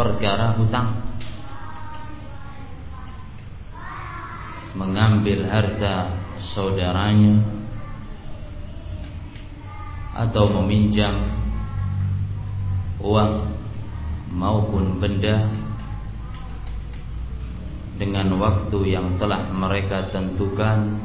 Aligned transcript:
perkara 0.00 0.56
hutang. 0.56 0.96
Mengambil 4.72 5.44
harta 5.44 6.16
saudaranya. 6.40 7.60
Atau 10.16 10.48
meminjam 10.56 11.28
uang 13.00 13.32
maupun 14.32 15.00
benda 15.00 15.48
dengan 18.00 18.32
waktu 18.40 18.96
yang 18.96 19.20
telah 19.20 19.48
mereka 19.52 20.08
tentukan 20.08 20.96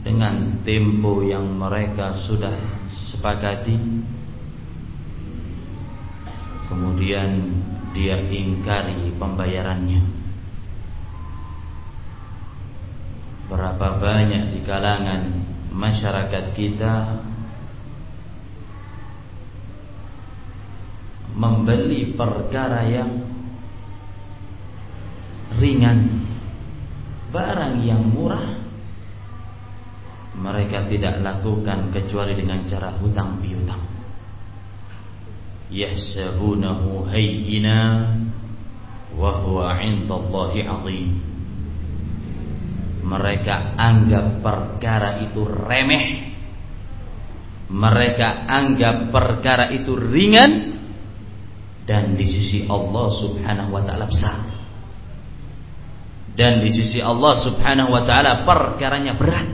dengan 0.00 0.64
tempo 0.64 1.20
yang 1.20 1.44
mereka 1.56 2.16
sudah 2.24 2.56
sepakati 3.12 3.76
kemudian 6.70 7.50
dia 7.90 8.22
ingkari 8.22 9.10
pembayarannya. 9.18 10.20
Berapa 13.50 13.98
banyak 13.98 14.54
di 14.54 14.60
kalangan 14.62 15.42
masyarakat 15.74 16.54
kita 16.54 16.94
Membeli 21.34 22.14
perkara 22.14 22.86
yang 22.86 23.10
ringan 25.58 26.30
Barang 27.34 27.82
yang 27.82 28.06
murah 28.06 28.54
Mereka 30.38 30.86
tidak 30.86 31.18
lakukan 31.18 31.90
kecuali 31.90 32.38
dengan 32.38 32.62
cara 32.70 32.94
hutang 33.02 33.42
piutang 33.42 33.99
Yahsabunahu 35.70 37.06
hayyina 37.08 38.10
Wahuwa 39.14 39.78
indallahi 39.82 40.66
azim 40.66 41.30
mereka 43.10 43.74
anggap 43.74 44.38
perkara 44.44 45.24
itu 45.26 45.42
remeh. 45.42 46.30
Mereka 47.70 48.46
anggap 48.46 49.10
perkara 49.10 49.74
itu 49.74 49.98
ringan. 49.98 50.78
Dan 51.82 52.14
di 52.14 52.22
sisi 52.28 52.70
Allah 52.70 53.10
Subhanahu 53.10 53.74
wa 53.74 53.82
taala 53.82 54.06
besar. 54.06 54.46
Dan 56.38 56.62
di 56.62 56.70
sisi 56.70 57.02
Allah 57.02 57.34
Subhanahu 57.34 57.90
wa 57.90 58.02
taala 58.06 58.46
perkaranya 58.46 59.18
berat. 59.18 59.48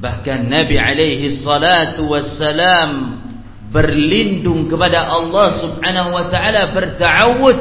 Bahkan 0.00 0.48
Nabi 0.48 0.76
alaihi 0.80 1.34
salatu 1.34 2.08
wassalam 2.08 3.19
berlindung 3.70 4.66
kepada 4.66 5.06
Allah 5.06 5.48
Subhanahu 5.62 6.10
wa 6.14 6.24
taala 6.26 6.74
bertawud 6.74 7.58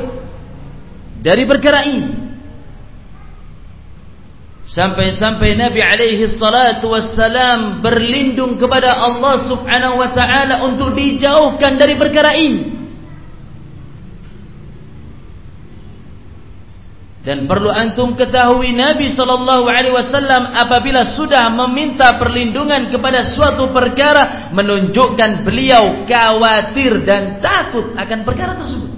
dari 1.22 1.44
perkara 1.46 1.86
ini 1.86 2.30
Sampai-sampai 4.70 5.58
Nabi 5.58 5.82
alaihi 5.82 6.30
salatu 6.30 6.94
wassalam 6.94 7.82
berlindung 7.82 8.54
kepada 8.54 9.02
Allah 9.02 9.42
subhanahu 9.50 9.98
wa 9.98 10.14
ta'ala 10.14 10.62
untuk 10.70 10.94
dijauhkan 10.94 11.74
dari 11.82 11.98
perkara 11.98 12.38
ini. 12.38 12.79
Dan 17.30 17.46
perlu 17.46 17.70
antum 17.70 18.18
ketahui 18.18 18.74
Nabi 18.74 19.14
sallallahu 19.14 19.70
alaihi 19.70 19.94
wasallam 19.94 20.50
apabila 20.50 21.06
sudah 21.14 21.54
meminta 21.54 22.18
perlindungan 22.18 22.90
kepada 22.90 23.22
suatu 23.22 23.70
perkara 23.70 24.50
menunjukkan 24.50 25.46
beliau 25.46 26.10
khawatir 26.10 27.06
dan 27.06 27.38
takut 27.38 27.94
akan 27.94 28.20
perkara 28.26 28.58
tersebut. 28.58 28.98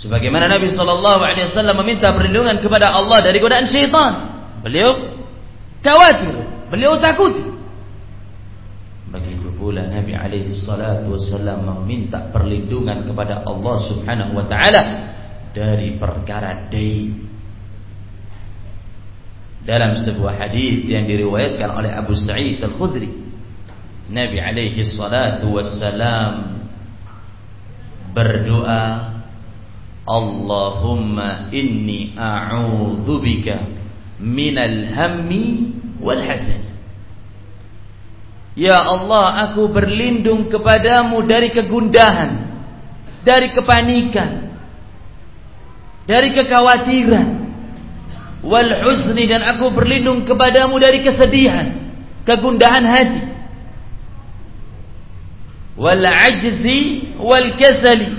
Sebagaimana 0.00 0.48
Nabi 0.48 0.72
sallallahu 0.72 1.28
alaihi 1.28 1.44
wasallam 1.44 1.76
meminta 1.84 2.16
perlindungan 2.16 2.56
kepada 2.64 2.88
Allah 2.96 3.20
dari 3.20 3.36
godaan 3.36 3.68
syaitan. 3.68 4.32
Beliau 4.64 4.96
khawatir, 5.84 6.40
beliau 6.72 6.96
takut. 6.96 7.36
Pula 9.70 9.86
Nabi 9.86 10.18
alaihi 10.18 10.50
salatu 10.66 11.14
wasallam 11.14 11.62
meminta 11.62 12.26
perlindungan 12.34 13.06
kepada 13.06 13.46
Allah 13.46 13.76
Subhanahu 13.86 14.34
wa 14.34 14.42
taala 14.50 14.82
dari 15.54 15.94
perkara 15.94 16.66
dain. 16.66 17.30
Dalam 19.62 19.94
sebuah 19.94 20.42
hadis 20.42 20.90
yang 20.90 21.06
diriwayatkan 21.06 21.70
oleh 21.70 21.94
Abu 21.94 22.18
Sa'id 22.18 22.58
Al-Khudri, 22.58 23.14
Nabi 24.10 24.42
alaihi 24.42 24.82
salatu 24.82 25.54
wasallam 25.54 26.66
berdoa 28.10 29.22
Allahumma 30.02 31.46
inni 31.54 32.18
a'udzu 32.18 33.22
bika 33.22 33.70
minal 34.18 34.90
hammi 34.98 35.70
wal 36.02 36.18
hasan 36.18 36.69
Ya 38.60 38.76
Allah 38.76 39.48
aku 39.48 39.72
berlindung 39.72 40.52
kepadamu 40.52 41.24
dari 41.24 41.48
kegundahan 41.48 42.44
dari 43.24 43.56
kepanikan 43.56 44.52
dari 46.04 46.36
kekhawatiran. 46.36 47.40
Wal 48.40 48.72
husni 48.84 49.24
dan 49.28 49.48
aku 49.48 49.72
berlindung 49.72 50.28
kepadamu 50.28 50.76
dari 50.76 51.00
kesedihan 51.00 51.72
kegundahan 52.28 52.84
hati. 52.84 53.22
Wal 55.80 56.04
ajzi 56.04 57.16
wal 57.16 57.56
kasali 57.56 58.12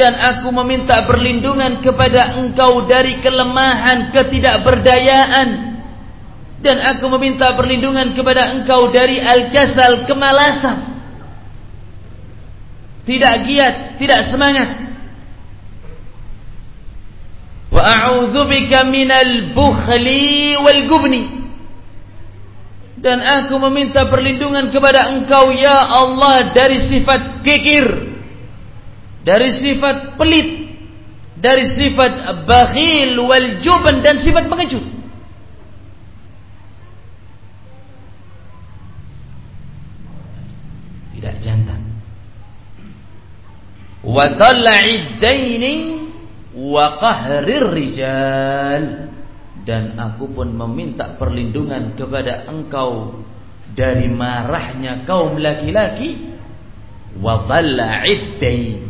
dan 0.00 0.16
aku 0.16 0.48
meminta 0.64 1.04
perlindungan 1.04 1.84
kepada 1.84 2.40
engkau 2.40 2.88
dari 2.88 3.20
kelemahan 3.20 4.16
ketidakberdayaan 4.16 5.73
dan 6.64 6.80
aku 6.80 7.12
meminta 7.20 7.52
perlindungan 7.52 8.16
kepada 8.16 8.56
engkau 8.56 8.88
dari 8.88 9.20
al-kasal 9.20 10.08
kemalasan 10.08 10.96
tidak 13.04 13.34
giat 13.44 13.74
tidak 14.00 14.20
semangat. 14.32 14.68
Wa 17.68 17.84
a'udzu 17.84 18.48
bika 18.48 18.88
minal 18.88 19.52
bukhli 19.52 20.56
wal 20.56 20.82
gubni. 20.88 21.22
Dan 22.96 23.20
aku 23.20 23.60
meminta 23.68 24.08
perlindungan 24.08 24.72
kepada 24.72 25.12
engkau 25.12 25.52
ya 25.52 25.92
Allah 25.92 26.56
dari 26.56 26.80
sifat 26.80 27.44
kikir 27.44 28.14
dari 29.24 29.48
sifat 29.48 30.20
pelit, 30.20 30.48
dari 31.40 31.64
sifat 31.64 32.44
bakhil 32.44 33.16
wal 33.24 33.48
juban 33.64 34.04
dan 34.04 34.20
sifat 34.20 34.48
pengecut. 34.52 34.84
Tidak 41.16 41.34
jantan. 41.40 41.80
Wa 44.14 44.38
tal'id 44.38 45.18
daini 45.18 45.74
wa 46.54 47.02
qahrir 47.02 47.66
rijal. 47.74 49.10
Dan 49.64 49.98
aku 49.98 50.30
pun 50.30 50.54
meminta 50.54 51.18
perlindungan 51.18 51.98
kepada 51.98 52.46
engkau 52.46 53.18
dari 53.74 54.06
marahnya 54.06 55.02
kaum 55.02 55.34
laki-laki. 55.34 56.30
Wa 57.18 57.42
dhalla'id 57.50 58.38
dain 58.38 58.86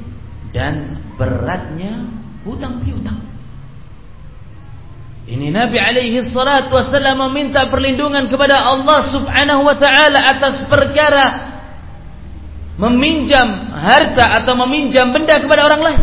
dan 0.52 1.00
beratnya 1.16 2.04
hutang 2.44 2.84
piutang. 2.84 3.20
Ini 5.24 5.48
Nabi 5.48 5.80
alaihi 5.80 6.20
salatu 6.20 6.76
wasallam 6.76 7.32
meminta 7.32 7.64
perlindungan 7.72 8.28
kepada 8.28 8.60
Allah 8.60 9.00
Subhanahu 9.08 9.64
wa 9.64 9.72
taala 9.72 10.20
atas 10.20 10.68
perkara 10.68 11.53
meminjam 12.74 13.70
harta 13.70 14.42
atau 14.42 14.58
meminjam 14.66 15.14
benda 15.14 15.38
kepada 15.38 15.66
orang 15.66 15.82
lain. 15.82 16.02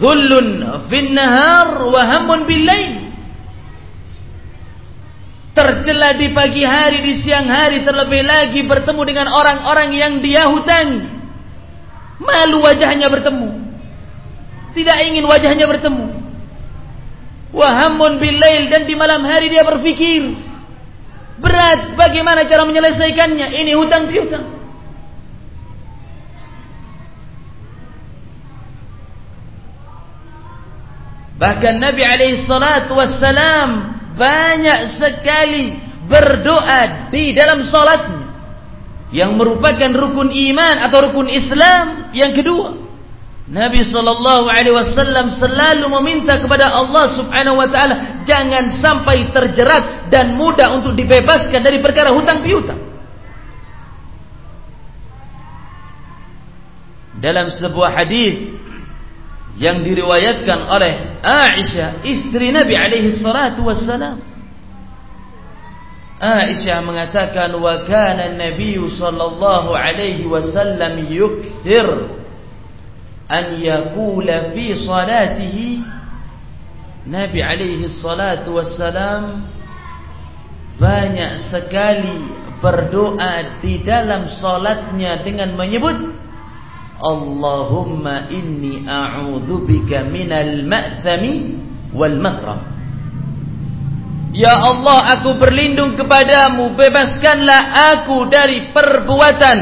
Dhullun 0.00 0.48
fin 0.88 1.12
nahar 1.12 1.84
wa 1.88 2.02
bil. 2.44 2.70
Tercela 5.52 6.16
di 6.16 6.32
pagi 6.32 6.64
hari, 6.64 7.04
di 7.04 7.12
siang 7.12 7.44
hari, 7.44 7.84
terlebih 7.84 8.24
lagi 8.24 8.64
bertemu 8.64 9.02
dengan 9.04 9.28
orang-orang 9.36 9.92
yang 9.92 10.12
dia 10.24 10.48
hutangi. 10.48 11.04
Malu 12.16 12.64
wajahnya 12.64 13.12
bertemu. 13.12 13.60
Tidak 14.72 14.98
ingin 15.12 15.28
wajahnya 15.28 15.68
bertemu. 15.68 16.08
Wahamun 17.52 18.16
bilail 18.16 18.72
dan 18.72 18.88
di 18.88 18.96
malam 18.96 19.28
hari 19.28 19.52
dia 19.52 19.60
berpikir. 19.60 20.51
Berat 21.40 21.96
bagaimana 21.96 22.44
cara 22.44 22.66
menyelesaikannya. 22.68 23.48
Ini 23.56 23.72
hutang 23.78 24.10
piutang. 24.10 24.46
Bahkan 31.38 31.74
Nabi 31.82 32.02
alaihi 32.06 32.44
salatu 32.46 32.94
wassalam 32.94 33.70
banyak 34.14 34.80
sekali 34.94 35.74
berdoa 36.06 37.10
di 37.10 37.34
dalam 37.34 37.66
salatnya 37.66 38.30
yang 39.10 39.34
merupakan 39.34 39.90
rukun 39.90 40.30
iman 40.30 40.76
atau 40.86 41.10
rukun 41.10 41.26
Islam 41.26 42.14
yang 42.14 42.30
kedua 42.36 42.81
Nabi 43.42 43.82
sallallahu 43.82 44.46
alaihi 44.46 44.70
wasallam 44.70 45.34
selalu 45.34 45.90
meminta 45.98 46.38
kepada 46.38 46.70
Allah 46.70 47.10
Subhanahu 47.10 47.58
wa 47.58 47.66
taala 47.66 48.22
jangan 48.22 48.70
sampai 48.70 49.34
terjerat 49.34 50.06
dan 50.14 50.38
mudah 50.38 50.78
untuk 50.78 50.94
dibebaskan 50.94 51.58
dari 51.58 51.82
perkara 51.82 52.14
hutang 52.14 52.46
piutang. 52.46 52.78
Dalam 57.18 57.50
sebuah 57.50 57.90
hadis 58.02 58.54
yang 59.58 59.82
diriwayatkan 59.82 60.58
oleh 60.70 61.22
Aisyah 61.22 62.06
istri 62.06 62.54
Nabi 62.54 62.78
alaihi 62.78 63.14
salatu 63.14 63.66
wassalam 63.66 64.22
Aisyah 66.22 66.78
mengatakan 66.86 67.50
wa 67.58 67.82
kana 67.82 68.30
an-nabiy 68.30 68.78
sallallahu 68.86 69.74
alaihi 69.74 70.22
wasallam 70.30 71.10
yukthir 71.10 72.21
an 73.32 73.56
yaqula 73.56 74.52
fi 74.52 74.76
salatihi 74.76 75.80
Nabi 77.08 77.40
alaihi 77.42 77.88
salatu 77.88 78.60
wassalam 78.60 79.48
banyak 80.78 81.32
sekali 81.50 82.30
berdoa 82.62 83.58
di 83.58 83.82
dalam 83.82 84.30
salatnya 84.30 85.18
dengan 85.24 85.56
menyebut 85.58 85.98
Allahumma 87.02 88.30
inni 88.30 88.86
a'udzubika 88.86 90.06
minal 90.06 90.62
ma'thami 90.62 91.58
wal 91.90 92.14
maghram 92.22 92.72
Ya 94.32 94.56
Allah 94.56 95.12
aku 95.12 95.36
berlindung 95.36 95.92
kepadamu. 95.92 96.72
Bebaskanlah 96.72 97.92
aku 97.92 98.32
dari 98.32 98.72
perbuatan 98.72 99.58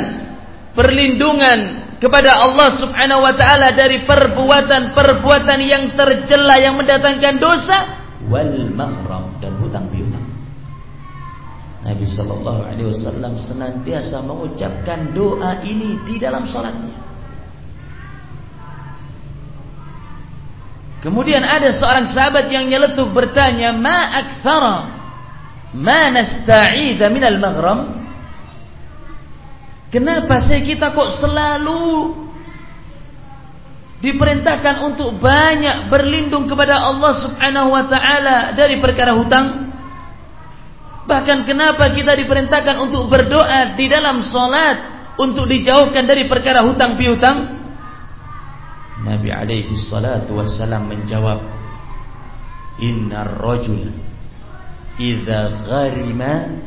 perlindungan 0.79 1.90
kepada 2.01 2.33
Allah 2.41 2.69
Subhanahu 2.81 3.21
wa 3.21 3.35
taala 3.37 3.77
dari 3.77 4.09
perbuatan-perbuatan 4.09 5.59
yang 5.61 5.85
tercela 5.93 6.57
yang 6.57 6.81
mendatangkan 6.81 7.37
dosa 7.37 7.79
wal 8.25 8.57
mahram 8.73 9.37
dan 9.45 9.53
hutang 9.61 9.87
piutang. 9.93 10.25
Nabi 11.81 12.05
sallallahu 12.09 12.61
alaihi 12.65 12.89
wasallam 12.93 13.37
senantiasa 13.41 14.21
mengucapkan 14.25 15.13
doa 15.13 15.61
ini 15.65 16.01
di 16.09 16.17
dalam 16.17 16.45
salatnya. 16.49 16.97
Kemudian 21.01 21.41
ada 21.41 21.73
seorang 21.73 22.13
sahabat 22.13 22.53
yang 22.53 22.69
nyeletuk 22.69 23.09
bertanya, 23.17 23.73
"Ma 23.73 24.21
aktsara 24.21 24.77
ma 25.73 26.13
nasta'idha 26.13 27.09
minal 27.09 27.41
maghram?" 27.41 28.00
Kenapa 29.91 30.39
saya 30.39 30.63
kita 30.63 30.95
kok 30.95 31.11
selalu 31.19 32.15
diperintahkan 34.01 34.87
untuk 34.87 35.19
banyak 35.19 35.91
berlindung 35.91 36.47
kepada 36.47 36.79
Allah 36.79 37.11
Subhanahu 37.19 37.75
wa 37.75 37.85
taala 37.91 38.55
dari 38.55 38.79
perkara 38.79 39.19
hutang? 39.19 39.75
Bahkan 41.11 41.43
kenapa 41.43 41.91
kita 41.91 42.15
diperintahkan 42.15 42.87
untuk 42.87 43.11
berdoa 43.11 43.75
di 43.75 43.91
dalam 43.91 44.23
salat 44.23 44.79
untuk 45.19 45.51
dijauhkan 45.51 46.07
dari 46.07 46.31
perkara 46.31 46.63
hutang 46.63 46.95
piutang? 46.95 47.59
Nabi 49.03 49.35
alaihi 49.35 49.75
salatu 49.75 50.39
wassalam 50.39 50.87
menjawab, 50.87 51.43
"Innar 52.79 53.43
rajul 53.43 53.91
idza 55.03 55.67
gharima 55.67 56.63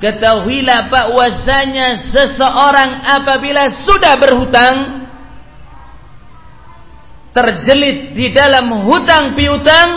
Ketahuilah 0.00 0.88
bahwasanya 0.88 2.08
seseorang 2.08 3.04
apabila 3.04 3.68
sudah 3.84 4.16
berhutang 4.16 4.76
terjelit 7.36 8.16
di 8.16 8.32
dalam 8.32 8.88
hutang 8.88 9.36
piutang 9.36 9.88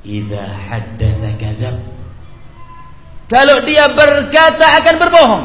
idza 0.00 0.42
haddatsa 0.42 1.30
kadzab. 1.36 1.76
Kalau 3.28 3.62
dia 3.68 3.84
berkata 3.92 4.66
akan 4.80 4.96
berbohong. 4.96 5.44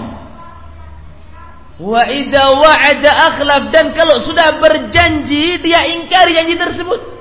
Wa 1.75 2.01
idza 2.07 2.43
wa'ada 2.55 3.11
akhlaf. 3.29 3.63
Dan 3.69 3.91
kalau 3.93 4.15
sudah 4.23 4.63
berjanji 4.63 5.59
dia 5.59 5.83
ingkari 5.91 6.39
janji 6.39 6.55
tersebut 6.55 7.14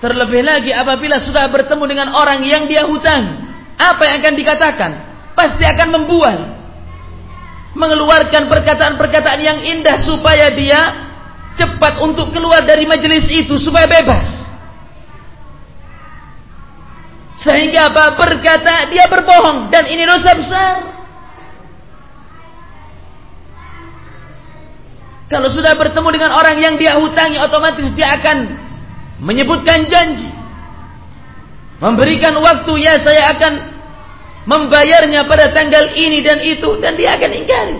Terlebih 0.00 0.40
lagi 0.40 0.72
apabila 0.72 1.20
sudah 1.20 1.44
bertemu 1.52 1.84
dengan 1.84 2.08
orang 2.16 2.40
yang 2.40 2.64
dia 2.64 2.88
hutang, 2.88 3.52
apa 3.76 4.00
yang 4.08 4.16
akan 4.24 4.34
dikatakan? 4.36 4.90
Pasti 5.36 5.60
akan 5.68 5.88
membual. 5.92 6.56
Mengeluarkan 7.76 8.48
perkataan-perkataan 8.48 9.40
yang 9.44 9.58
indah 9.60 10.00
supaya 10.00 10.48
dia 10.56 10.80
cepat 11.60 12.00
untuk 12.00 12.32
keluar 12.32 12.64
dari 12.64 12.88
majelis 12.88 13.28
itu 13.28 13.60
supaya 13.60 13.84
bebas. 13.84 14.24
Sehingga 17.40 17.92
apa? 17.92 18.16
Berkata 18.16 18.88
dia 18.88 19.04
berbohong 19.04 19.68
dan 19.68 19.84
ini 19.84 20.04
dosa 20.08 20.32
besar. 20.32 20.74
Kalau 25.28 25.46
sudah 25.52 25.76
bertemu 25.76 26.08
dengan 26.10 26.30
orang 26.34 26.56
yang 26.58 26.74
dia 26.74 26.96
hutangi 26.98 27.38
otomatis 27.38 27.86
dia 27.94 28.18
akan 28.18 28.69
menyebutkan 29.20 29.86
janji 29.86 30.28
memberikan 31.80 32.36
waktu 32.40 32.72
ya 32.84 32.94
saya 33.00 33.32
akan 33.36 33.52
membayarnya 34.44 35.24
pada 35.28 35.52
tanggal 35.52 35.96
ini 35.96 36.20
dan 36.20 36.38
itu 36.44 36.76
dan 36.80 36.96
dia 36.96 37.16
akan 37.16 37.30
ingkari. 37.32 37.76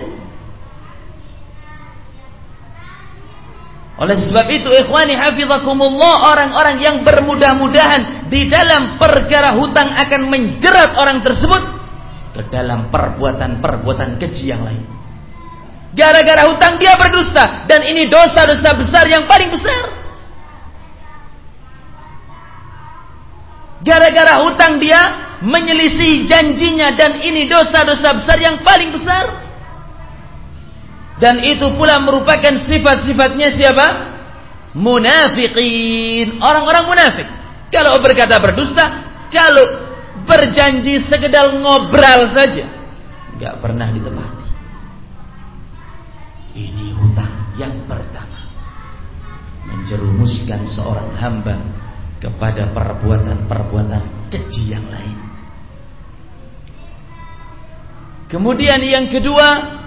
Oleh 4.01 4.17
sebab 4.17 4.49
itu 4.49 4.69
ikhwani 4.81 5.13
hafizakumullah 5.13 6.33
orang-orang 6.33 6.81
yang 6.81 7.05
bermudah-mudahan 7.05 8.33
di 8.33 8.49
dalam 8.49 8.97
perkara 8.97 9.53
hutang 9.53 9.93
akan 9.93 10.21
menjerat 10.25 10.97
orang 10.97 11.21
tersebut 11.21 11.61
ke 12.33 12.41
dalam 12.49 12.89
perbuatan-perbuatan 12.89 14.17
keji 14.17 14.49
yang 14.49 14.65
lain. 14.65 14.81
Gara-gara 15.93 16.49
hutang 16.49 16.81
dia 16.81 16.97
berdusta 16.97 17.69
dan 17.69 17.85
ini 17.85 18.09
dosa-dosa 18.09 18.73
besar 18.73 19.05
yang 19.05 19.29
paling 19.29 19.53
besar 19.53 20.00
Gara-gara 23.81 24.45
hutang 24.45 24.77
dia 24.77 25.01
menyelisih 25.41 26.29
janjinya 26.29 26.93
dan 26.93 27.17
ini 27.17 27.49
dosa-dosa 27.49 28.13
besar 28.13 28.37
yang 28.37 28.61
paling 28.61 28.93
besar. 28.93 29.25
Dan 31.17 31.41
itu 31.41 31.65
pula 31.77 32.01
merupakan 32.01 32.53
sifat-sifatnya 32.65 33.49
siapa? 33.53 33.87
Munafikin, 34.73 36.41
orang-orang 36.41 36.85
munafik. 36.89 37.27
Kalau 37.69 37.97
berkata 38.01 38.41
berdusta, 38.41 38.85
kalau 39.29 39.65
berjanji 40.25 41.01
sekedar 41.01 41.53
ngobrol 41.61 42.21
saja, 42.33 42.65
nggak 43.37 43.55
pernah 43.61 43.89
ditepati. 43.93 44.47
Ini 46.51 46.85
hutang 46.99 47.33
yang 47.55 47.75
pertama 47.87 48.43
menjerumuskan 49.71 50.67
seorang 50.67 51.15
hamba 51.15 51.55
kepada 52.21 52.69
perbuatan-perbuatan 52.69 54.29
keji 54.29 54.77
yang 54.77 54.85
lain. 54.85 55.17
Kemudian 58.29 58.79
yang 58.79 59.11
kedua, 59.11 59.81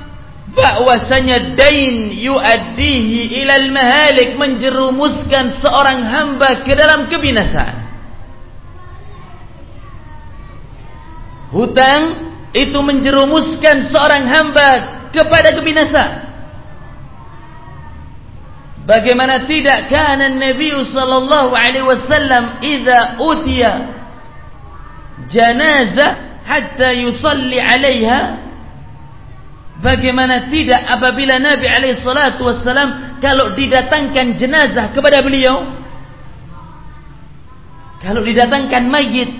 bahwasanya 0.53 1.57
dain 1.57 2.12
yuaddihi 2.12 3.41
ilal 3.41 3.73
mahalik 3.73 4.37
menjerumuskan 4.37 5.62
seorang 5.64 6.05
hamba 6.05 6.61
ke 6.67 6.73
dalam 6.76 7.09
kebinasaan. 7.09 7.76
Hutang 11.55 12.03
itu 12.50 12.79
menjerumuskan 12.83 13.87
seorang 13.88 14.26
hamba 14.26 14.69
kepada 15.14 15.55
kebinasaan. 15.55 16.24
Bagaimana 18.85 19.49
tidak 19.49 19.88
kana 19.88 20.29
Nabi 20.29 20.76
sallallahu 20.76 21.57
alaihi 21.57 21.88
wasallam 21.88 22.61
idza 22.61 23.17
utiya 23.17 23.73
janazah 25.33 26.45
hatta 26.45 26.93
yusalli 26.93 27.57
'alaiha? 27.57 28.21
Bagaimana 29.81 30.53
tidak 30.53 30.85
apabila 30.85 31.41
Nabi 31.41 31.64
alaihi 31.64 31.97
salatu 31.97 32.45
wasallam 32.45 33.21
kalau 33.25 33.57
didatangkan 33.57 34.37
jenazah 34.37 34.93
kepada 34.93 35.25
beliau? 35.25 35.64
Kalau 38.05 38.21
didatangkan 38.21 38.85
mayit 38.93 39.33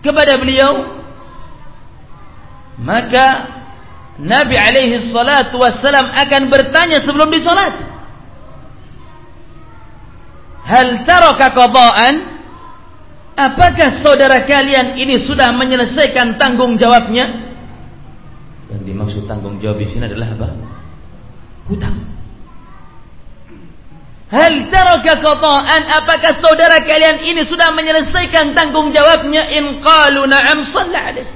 kepada 0.00 0.40
beliau? 0.40 0.96
Maka 2.80 3.52
Nabi 4.16 4.56
alaihi 4.56 5.12
salatu 5.12 5.60
wasallam 5.60 6.08
akan 6.08 6.42
bertanya 6.48 7.04
sebelum 7.04 7.28
disolat 7.28 7.95
hal 10.66 11.06
taraka 11.06 11.54
qada'an 11.54 12.36
Apakah 13.36 14.00
saudara 14.00 14.48
kalian 14.48 14.96
ini 14.96 15.20
sudah 15.20 15.52
menyelesaikan 15.52 16.40
tanggung 16.40 16.80
jawabnya? 16.80 17.52
Dan 18.72 18.80
dimaksud 18.80 19.28
tanggung 19.28 19.60
jawab 19.60 19.76
di 19.76 19.92
sini 19.92 20.08
adalah 20.08 20.32
apa? 20.32 20.48
Hutang. 21.68 21.96
Hal 24.32 24.72
taraka 24.72 25.20
qata'an 25.20 25.82
apakah 26.00 26.32
saudara 26.40 26.80
kalian 26.80 27.28
ini 27.28 27.44
sudah 27.44 27.76
menyelesaikan 27.76 28.56
tanggung 28.56 28.88
jawabnya 28.88 29.52
in 29.52 29.84
qalu 29.84 30.24
na'am 30.24 30.64
sallallahu 30.72 31.28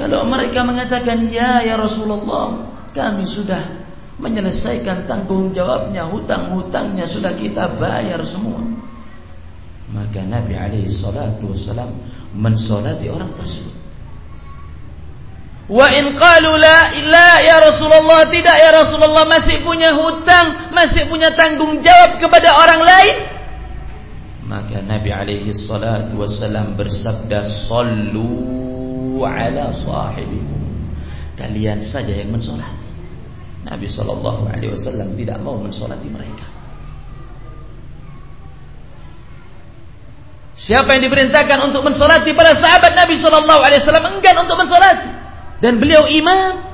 Kalau 0.00 0.24
mereka 0.24 0.64
mengatakan 0.64 1.28
ya 1.28 1.60
ya 1.60 1.76
Rasulullah, 1.76 2.72
kami 2.96 3.28
sudah 3.28 3.87
menyelesaikan 4.18 5.06
tanggung 5.06 5.54
jawabnya, 5.54 6.10
hutang-hutangnya 6.10 7.06
sudah 7.06 7.32
kita 7.38 7.78
bayar 7.78 8.18
semua. 8.26 8.60
Maka 9.88 10.20
Nabi 10.26 10.52
alaihi 10.58 10.92
salatu 10.92 11.54
wasalam 11.54 11.88
mensolati 12.36 13.08
orang 13.08 13.32
tersebut. 13.38 13.76
Wa 15.68 15.84
in 15.92 16.16
qalu 16.16 16.50
la 16.56 16.96
la 17.12 17.30
ya 17.44 17.60
Rasulullah 17.60 18.24
tidak 18.32 18.56
ya 18.56 18.72
Rasulullah 18.72 19.24
masih 19.28 19.60
punya 19.60 19.92
hutang, 19.92 20.72
masih 20.72 21.08
punya 21.08 21.32
tanggung 21.36 21.80
jawab 21.84 22.20
kepada 22.20 22.56
orang 22.56 22.80
lain. 22.84 23.16
Maka 24.48 24.80
Nabi 24.80 25.12
alaihi 25.12 25.52
salatu 25.52 26.24
wasalam 26.24 26.72
bersabda 26.72 27.68
sallu 27.68 29.20
ala 29.20 29.76
sahibikum. 29.76 30.88
Kalian 31.36 31.84
saja 31.84 32.16
yang 32.16 32.32
mensolati. 32.32 32.87
Nabi 33.68 33.86
sallallahu 33.92 34.48
alaihi 34.48 34.72
wasallam 34.72 35.12
tidak 35.12 35.38
mau 35.44 35.60
mensolati 35.60 36.08
mereka. 36.08 36.58
Siapa 40.58 40.90
yang 40.96 41.06
diperintahkan 41.06 41.70
untuk 41.70 41.86
mensolati 41.86 42.34
para 42.34 42.50
sahabat 42.58 42.98
Nabi 42.98 43.14
Shallallahu 43.14 43.62
Alaihi 43.62 43.78
Wasallam 43.78 44.18
enggan 44.18 44.36
untuk 44.42 44.58
mensolati 44.58 45.06
dan 45.62 45.78
beliau 45.78 46.10
imam 46.10 46.66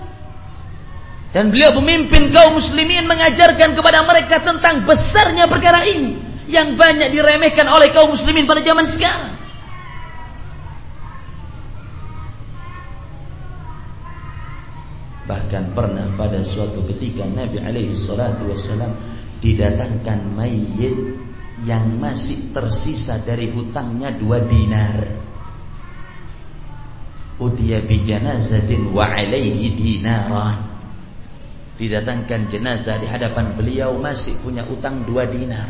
dan 1.37 1.53
beliau 1.53 1.69
pemimpin 1.77 2.33
kaum 2.33 2.57
muslimin 2.57 3.05
mengajarkan 3.05 3.77
kepada 3.77 4.01
mereka 4.09 4.41
tentang 4.41 4.89
besarnya 4.89 5.45
perkara 5.45 5.85
ini 5.85 6.17
yang 6.49 6.81
banyak 6.81 7.13
diremehkan 7.13 7.69
oleh 7.69 7.93
kaum 7.93 8.09
muslimin 8.09 8.49
pada 8.49 8.65
zaman 8.65 8.89
sekarang. 8.89 9.34
Bahkan 15.45 15.77
pernah 15.77 16.09
pada 16.17 16.41
suatu 16.41 16.89
ketika 16.89 17.29
Nabi 17.29 17.61
alaihi 17.61 17.93
salatu 17.93 18.49
wasallam 18.49 18.97
didatangkan 19.45 20.33
mayit 20.33 21.21
yang 21.69 22.01
masih 22.01 22.49
tersisa 22.57 23.21
dari 23.21 23.53
hutangnya 23.53 24.17
dua 24.17 24.41
dinar. 24.41 25.21
Utiya 27.37 27.85
bi 27.85 28.09
janazatin 28.09 28.89
wa 28.89 29.05
alaihi 29.05 29.77
dinaran. 29.77 30.65
Didatangkan 31.77 32.49
jenazah 32.49 32.97
di 32.97 33.05
hadapan 33.05 33.53
beliau 33.53 34.01
masih 34.01 34.41
punya 34.41 34.65
utang 34.65 35.05
dua 35.05 35.29
dinar. 35.29 35.69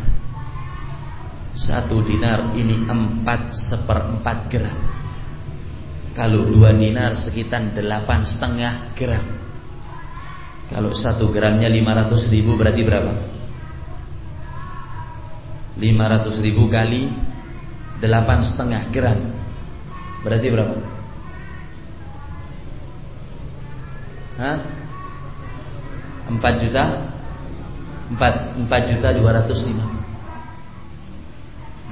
Satu 1.58 1.98
dinar 2.06 2.54
ini 2.54 2.78
empat 2.86 3.50
seperempat 3.74 4.38
gram. 4.54 4.78
Kalau 6.14 6.46
dua 6.46 6.70
dinar 6.70 7.18
sekitar 7.18 7.74
delapan 7.74 8.22
setengah 8.22 8.94
gram. 8.94 9.43
Kalau 10.74 10.90
satu 10.90 11.30
gramnya 11.30 11.70
lima 11.70 11.94
ratus 11.94 12.26
ribu 12.34 12.58
berarti 12.58 12.82
berapa? 12.82 13.14
500 15.78 16.38
ribu 16.42 16.66
kali 16.70 17.10
delapan 18.02 18.42
setengah 18.42 18.82
gram 18.90 19.18
berarti 20.26 20.46
berapa? 20.50 20.76
Hah? 24.34 24.58
4 26.26 26.62
juta 26.62 26.84
4, 28.18 28.66
4 28.66 28.90
juta 28.90 29.08
205 29.14 29.94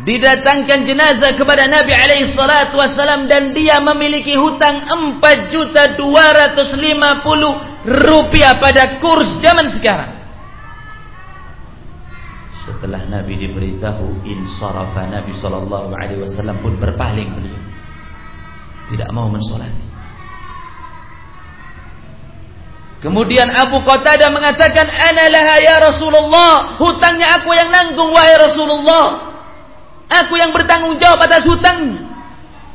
didatangkan 0.03 0.81
jenazah 0.83 1.39
kepada 1.39 1.71
Nabi 1.71 1.95
alaihi 1.95 2.35
salatu 2.35 2.81
wasalam 2.81 3.31
dan 3.31 3.55
dia 3.55 3.79
memiliki 3.79 4.35
hutang 4.35 4.91
4 5.23 5.55
juta 5.55 5.95
250 5.95 7.72
rupiah 7.85 8.59
pada 8.63 9.03
kurs 9.03 9.43
zaman 9.43 9.67
sekarang 9.79 10.23
setelah 12.63 13.03
Nabi 13.11 13.35
diberitahu 13.43 14.23
insarafa 14.23 15.11
Nabi 15.11 15.35
sallallahu 15.35 15.99
alaihi 15.99 16.23
wasallam 16.23 16.63
pun 16.63 16.79
berpaling 16.79 17.31
beliau. 17.35 17.63
Tidak 18.91 19.09
mau 19.11 19.27
mensolati. 19.27 19.91
Kemudian 23.03 23.51
Abu 23.51 23.83
Qatadah 23.83 24.31
mengatakan, 24.31 24.87
"Ana 24.87 25.27
laha 25.27 25.57
ya 25.59 25.77
Rasulullah, 25.83 26.79
hutangnya 26.79 27.35
aku 27.43 27.51
yang 27.51 27.67
nanggung 27.67 28.15
wahai 28.15 28.39
Rasulullah. 28.39 29.07
Aku 30.23 30.39
yang 30.39 30.55
bertanggung 30.55 31.03
jawab 31.03 31.19
atas 31.19 31.43
hutangnya. 31.43 31.99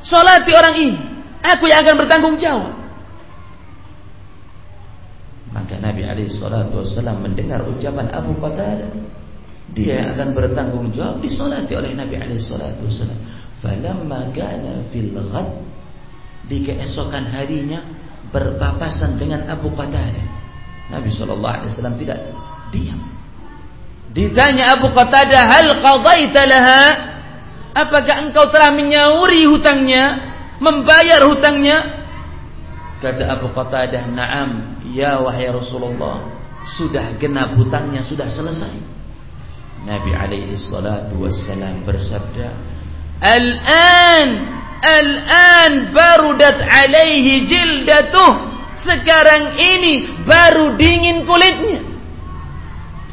Salati 0.03 0.51
orang 0.51 0.75
ini, 0.75 0.99
aku 1.39 1.71
yang 1.71 1.79
akan 1.79 1.95
bertanggung 1.95 2.35
jawab." 2.43 2.75
Maka 5.55 5.79
Nabi 5.79 6.06
alaihi 6.17 6.33
salatu 6.33 6.81
wasallam 6.81 7.21
mendengar 7.21 7.61
ucapan 7.61 8.09
Abu 8.09 8.33
Qatadah 8.41 8.89
dia 9.77 10.09
akan 10.15 10.33
bertanggung 10.33 10.89
jawab 10.89 11.21
disolati 11.21 11.77
oleh 11.77 11.93
Nabi 11.93 12.17
alaihi 12.17 12.41
salatu 12.41 12.89
wasallam. 12.89 13.19
Falamma 13.61 14.33
kana 14.33 14.81
fil 14.89 15.13
ghad 15.13 15.49
di 16.49 16.65
keesokan 16.65 17.29
harinya 17.29 17.85
berpapasan 18.33 19.21
dengan 19.21 19.45
Abu 19.45 19.69
Qatadah. 19.77 20.25
Nabi 20.89 21.13
sallallahu 21.13 21.53
alaihi 21.61 21.71
wasallam 21.75 21.97
tidak 22.01 22.19
diam. 22.73 22.99
Ditanya 24.15 24.79
Abu 24.79 24.89
Qatadah, 24.89 25.41
"Hal 25.45 25.67
qadaita 25.83 26.41
laha?" 26.49 26.83
Apakah 27.77 28.25
engkau 28.25 28.49
telah 28.49 28.73
menyauri 28.73 29.45
hutangnya, 29.45 30.33
membayar 30.57 31.21
hutangnya? 31.27 32.07
Kata 32.97 33.37
Abu 33.37 33.53
Qatadah, 33.53 34.09
"Na'am, 34.09 34.76
ya 34.97 35.21
wahai 35.21 35.53
Rasulullah, 35.53 36.25
sudah 36.65 37.13
genap 37.21 37.53
hutangnya, 37.53 38.01
sudah 38.01 38.25
selesai." 38.25 38.97
Nabi 39.85 40.11
alaihi 40.11 40.57
salatu 40.57 41.21
wassalam 41.21 41.85
bersabda 41.85 42.49
Al-an 43.21 44.57
Al-an 44.77 45.89
barudat 45.89 46.61
alaihi 46.61 47.49
jildatuh. 47.49 48.31
Sekarang 48.77 49.57
ini 49.57 50.21
baru 50.21 50.77
dingin 50.77 51.25
kulitnya. 51.25 51.81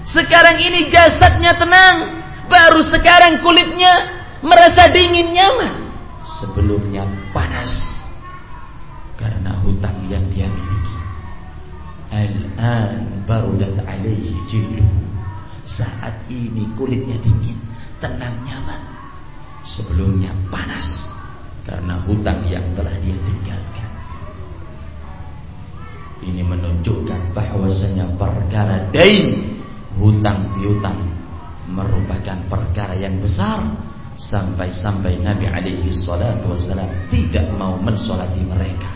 Sekarang 0.05 0.61
ini 0.61 0.93
jasadnya 0.93 1.57
tenang. 1.57 1.97
Baru 2.53 2.85
sekarang 2.85 3.41
kulitnya 3.41 3.91
merasa 4.45 4.93
dingin 4.93 5.33
nyaman. 5.33 5.88
Sebelumnya 6.45 6.94
Al-an 12.64 13.21
barudat 13.28 13.76
alaihi 13.85 14.33
jilduh 14.49 14.88
saat 15.68 16.25
ini 16.33 16.64
kulitnya 16.73 17.21
dingin, 17.21 17.61
tenang 18.00 18.40
nyaman. 18.40 18.80
Sebelumnya 19.64 20.33
panas 20.49 20.88
karena 21.68 22.00
hutang 22.09 22.44
yang 22.49 22.64
telah 22.73 22.92
dia 23.04 23.16
tinggalkan. 23.21 23.90
Ini 26.25 26.40
menunjukkan 26.40 27.37
bahwasanya 27.37 28.16
perkara 28.16 28.88
dain, 28.97 29.61
hutang 30.00 30.56
piutang 30.56 31.00
merupakan 31.68 32.49
perkara 32.49 32.97
yang 32.97 33.21
besar 33.21 33.61
sampai-sampai 34.16 35.21
Nabi 35.21 35.49
alaihi 35.49 35.92
salatu 35.92 36.52
wasallam 36.52 36.88
tidak 37.12 37.44
mau 37.56 37.76
mensolati 37.76 38.40
mereka. 38.40 38.88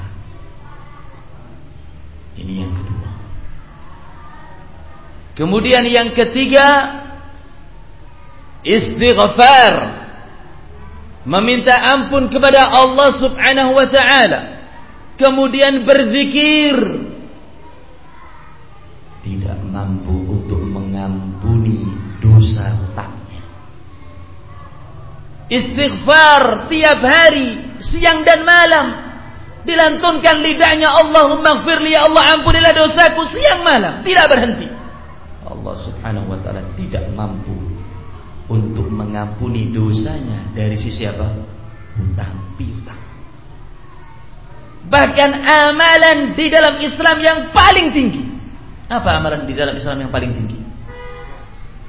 Ini 2.36 2.64
yang 2.64 2.72
kedua. 2.76 3.17
Kemudian 5.38 5.86
yang 5.86 6.18
ketiga 6.18 6.66
istighfar. 8.66 10.02
Meminta 11.28 11.76
ampun 11.94 12.26
kepada 12.26 12.66
Allah 12.74 13.08
Subhanahu 13.14 13.78
wa 13.78 13.86
taala. 13.86 14.40
Kemudian 15.14 15.86
berzikir. 15.86 16.74
Tidak 19.22 19.58
mampu 19.68 20.24
untuk 20.26 20.58
mengampuni 20.64 21.84
dosa 22.18 22.74
hutangnya. 22.80 23.44
Istighfar 25.52 26.66
tiap 26.72 27.00
hari, 27.04 27.78
siang 27.78 28.24
dan 28.24 28.42
malam. 28.42 28.86
Dilantunkan 29.68 30.40
lidahnya 30.40 30.88
Allahumma 30.88 31.60
gfirli 31.60 31.92
ya 31.92 32.08
Allah 32.08 32.40
ampunilah 32.40 32.72
dosaku 32.72 33.20
siang 33.28 33.60
malam. 33.68 34.00
Tidak 34.00 34.26
berhenti 34.32 34.77
mengampuni 39.18 39.74
dosanya 39.74 40.54
dari 40.54 40.78
sisi 40.78 41.02
apa? 41.02 41.26
Hutang 41.98 42.54
piutang. 42.54 43.02
Bahkan 44.86 45.30
amalan 45.42 46.38
di 46.38 46.46
dalam 46.46 46.78
Islam 46.78 47.18
yang 47.18 47.38
paling 47.50 47.90
tinggi. 47.90 48.22
Apa 48.86 49.18
amalan 49.18 49.42
di 49.42 49.58
dalam 49.58 49.74
Islam 49.74 50.06
yang 50.06 50.10
paling 50.14 50.30
tinggi? 50.38 50.58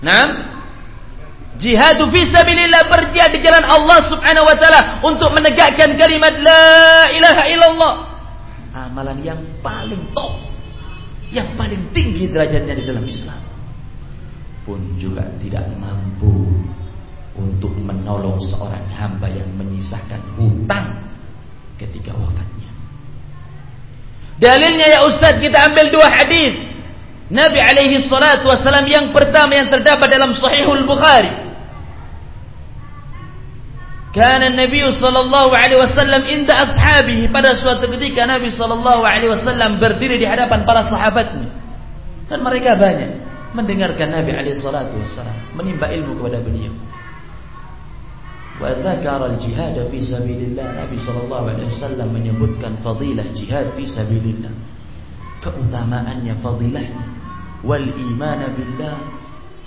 Nah, 0.02 0.58
Jihad 1.60 2.02
fi 2.10 2.22
sabilillah 2.26 2.88
berjihad 2.90 3.36
di 3.36 3.44
jalan 3.46 3.68
Allah 3.68 4.00
Subhanahu 4.10 4.48
wa 4.48 4.56
taala 4.58 4.82
untuk 5.06 5.30
menegakkan 5.36 5.94
kalimat 6.00 6.34
la 6.42 6.66
ilaha 7.14 7.44
illallah. 7.46 7.94
Amalan 8.74 9.20
yang 9.22 9.40
paling 9.60 10.02
top, 10.16 10.40
yang 11.30 11.54
paling 11.60 11.94
tinggi 11.94 12.32
derajatnya 12.32 12.74
di 12.74 12.84
dalam 12.88 13.06
Islam 13.06 13.44
pun 14.64 14.80
juga 15.02 15.26
tidak 15.42 15.66
mampu 15.82 16.46
untuk 17.40 17.72
menolong 17.80 18.44
seorang 18.44 18.84
hamba 18.92 19.32
yang 19.32 19.48
menyisahkan 19.56 20.20
hutang 20.36 21.08
ketika 21.80 22.12
wafatnya. 22.12 22.70
Dalilnya 24.44 24.88
ya 24.92 25.00
Ustaz 25.08 25.40
kita 25.40 25.72
ambil 25.72 25.88
dua 25.88 26.08
hadis. 26.12 26.68
Nabi 27.32 27.62
alaihi 27.62 28.04
salatu 28.10 28.50
wasalam 28.50 28.84
yang 28.90 29.14
pertama 29.16 29.54
yang 29.54 29.70
terdapat 29.70 30.10
dalam 30.10 30.34
Sahihul 30.34 30.82
Bukhari 30.82 31.50
Karena 34.10 34.50
Nabi 34.50 34.82
sallallahu 34.82 35.54
alaihi 35.54 35.78
wasallam 35.78 36.26
inda 36.26 36.58
ashabihi 36.58 37.30
pada 37.30 37.54
suatu 37.54 37.86
ketika 37.94 38.26
Nabi 38.26 38.50
sallallahu 38.50 39.06
alaihi 39.06 39.30
wasallam 39.30 39.78
berdiri 39.78 40.18
di 40.18 40.26
hadapan 40.26 40.66
para 40.66 40.82
sahabatnya 40.90 41.46
dan 42.26 42.42
mereka 42.42 42.74
banyak 42.74 43.22
mendengarkan 43.54 44.10
Nabi 44.10 44.34
alaihi 44.34 44.58
salatu 44.58 44.98
wasallam 44.98 45.38
menimba 45.54 45.94
ilmu 45.94 46.18
kepada 46.18 46.42
beliau. 46.42 46.74
Wa 48.60 48.76
dzakara 48.76 49.40
al-jihad 49.40 49.80
fi 49.88 49.98
sabilillah 50.04 50.84
Nabi 50.84 51.00
sallallahu 51.00 51.46
alaihi 51.48 51.72
wasallam 51.80 52.12
menyebutkan 52.12 52.76
fadilah 52.84 53.24
jihad 53.32 53.72
fi 53.74 53.88
sabilillah. 53.88 54.52
Keutamaannya 55.40 56.36
fadilahnya 56.44 57.06
wal 57.64 57.84
iman 57.84 58.40
billah 58.56 58.96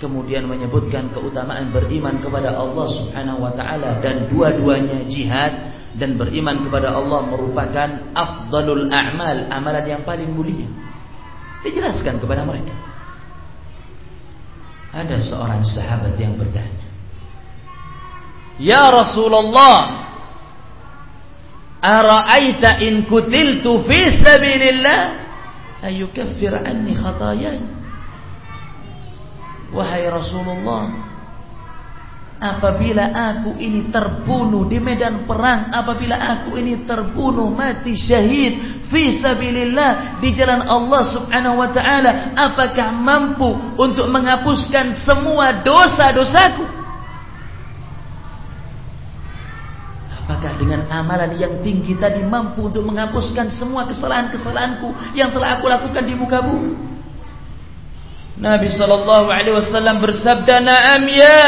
kemudian 0.01 0.49
menyebutkan 0.49 1.13
keutamaan 1.13 1.71
beriman 1.71 2.19
kepada 2.19 2.51
Allah 2.57 2.87
Subhanahu 2.91 3.39
wa 3.39 3.53
taala 3.55 4.01
dan 4.03 4.27
dua-duanya 4.27 5.07
jihad 5.07 5.73
dan 5.95 6.17
beriman 6.17 6.65
kepada 6.67 6.91
Allah 6.91 7.21
merupakan 7.29 7.89
afdalul 8.17 8.89
a'mal, 8.89 9.47
amalan 9.53 9.85
yang 9.85 10.01
paling 10.01 10.27
mulia. 10.33 10.65
Dijelaskan 11.63 12.19
kepada 12.19 12.43
mereka. 12.43 12.73
Ada 14.93 15.21
seorang 15.23 15.61
sahabat 15.63 16.17
yang 16.19 16.35
bertanya, 16.35 16.82
"Ya 18.61 18.89
Rasulullah, 18.89 20.05
ara'aita 21.81 22.81
in 22.85 23.09
kutiltu 23.09 23.85
fi 23.85 24.21
sabilillah 24.21 24.99
ayukaffir 25.81 26.53
anni 26.53 26.93
khataayaya?" 26.93 27.83
Wahai 29.73 30.05
Rasulullah 30.05 30.85
Apabila 32.43 33.09
aku 33.09 33.57
ini 33.57 33.89
terbunuh 33.89 34.69
di 34.69 34.77
medan 34.77 35.25
perang 35.25 35.73
Apabila 35.73 36.13
aku 36.13 36.59
ini 36.61 36.85
terbunuh 36.85 37.49
mati 37.49 37.97
syahid 37.97 38.85
Fisabilillah 38.93 40.21
di 40.21 40.29
jalan 40.37 40.61
Allah 40.61 41.01
subhanahu 41.09 41.57
wa 41.57 41.69
ta'ala 41.73 42.37
Apakah 42.37 42.93
mampu 42.93 43.49
untuk 43.81 44.05
menghapuskan 44.13 44.93
semua 45.01 45.65
dosa-dosaku 45.65 46.82
Apakah 50.23 50.55
dengan 50.55 50.87
amalan 50.87 51.35
yang 51.35 51.59
tinggi 51.59 51.99
tadi 51.99 52.23
mampu 52.23 52.71
untuk 52.71 52.87
menghapuskan 52.87 53.51
semua 53.51 53.83
kesalahan-kesalahanku 53.83 55.15
Yang 55.19 55.35
telah 55.35 55.59
aku 55.59 55.67
lakukan 55.67 56.03
di 56.07 56.15
muka 56.15 56.39
bumi 56.39 56.93
Nabi 58.33 58.65
sallallahu 58.65 59.29
alaihi 59.29 59.53
wasallam 59.53 60.01
bersabda, 60.01 60.57
"Na'am 60.65 61.05
ya, 61.05 61.45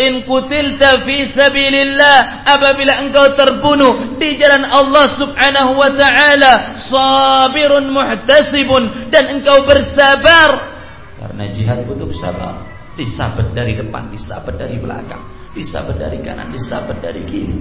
in 0.00 0.24
qutilta 0.24 1.04
fi 1.04 1.28
sabilillah, 1.28 2.48
apabila 2.48 3.04
engkau 3.04 3.36
terbunuh 3.36 4.16
di 4.16 4.40
jalan 4.40 4.64
Allah 4.64 5.06
Subhanahu 5.12 5.76
wa 5.76 5.90
taala, 5.92 6.52
sabirun 6.80 7.92
muhtasibun 7.92 9.12
dan 9.12 9.38
engkau 9.38 9.68
bersabar." 9.68 10.80
Karena 11.20 11.44
jihad 11.52 11.84
butuh 11.84 12.08
sabar. 12.16 12.64
Disabet 12.96 13.52
dari 13.54 13.76
depan, 13.78 14.10
disabet 14.10 14.56
dari 14.56 14.76
belakang, 14.76 15.20
disabet 15.56 15.96
dari 15.98 16.18
kanan, 16.22 16.54
disabet 16.54 16.98
dari 17.02 17.22
kiri, 17.26 17.58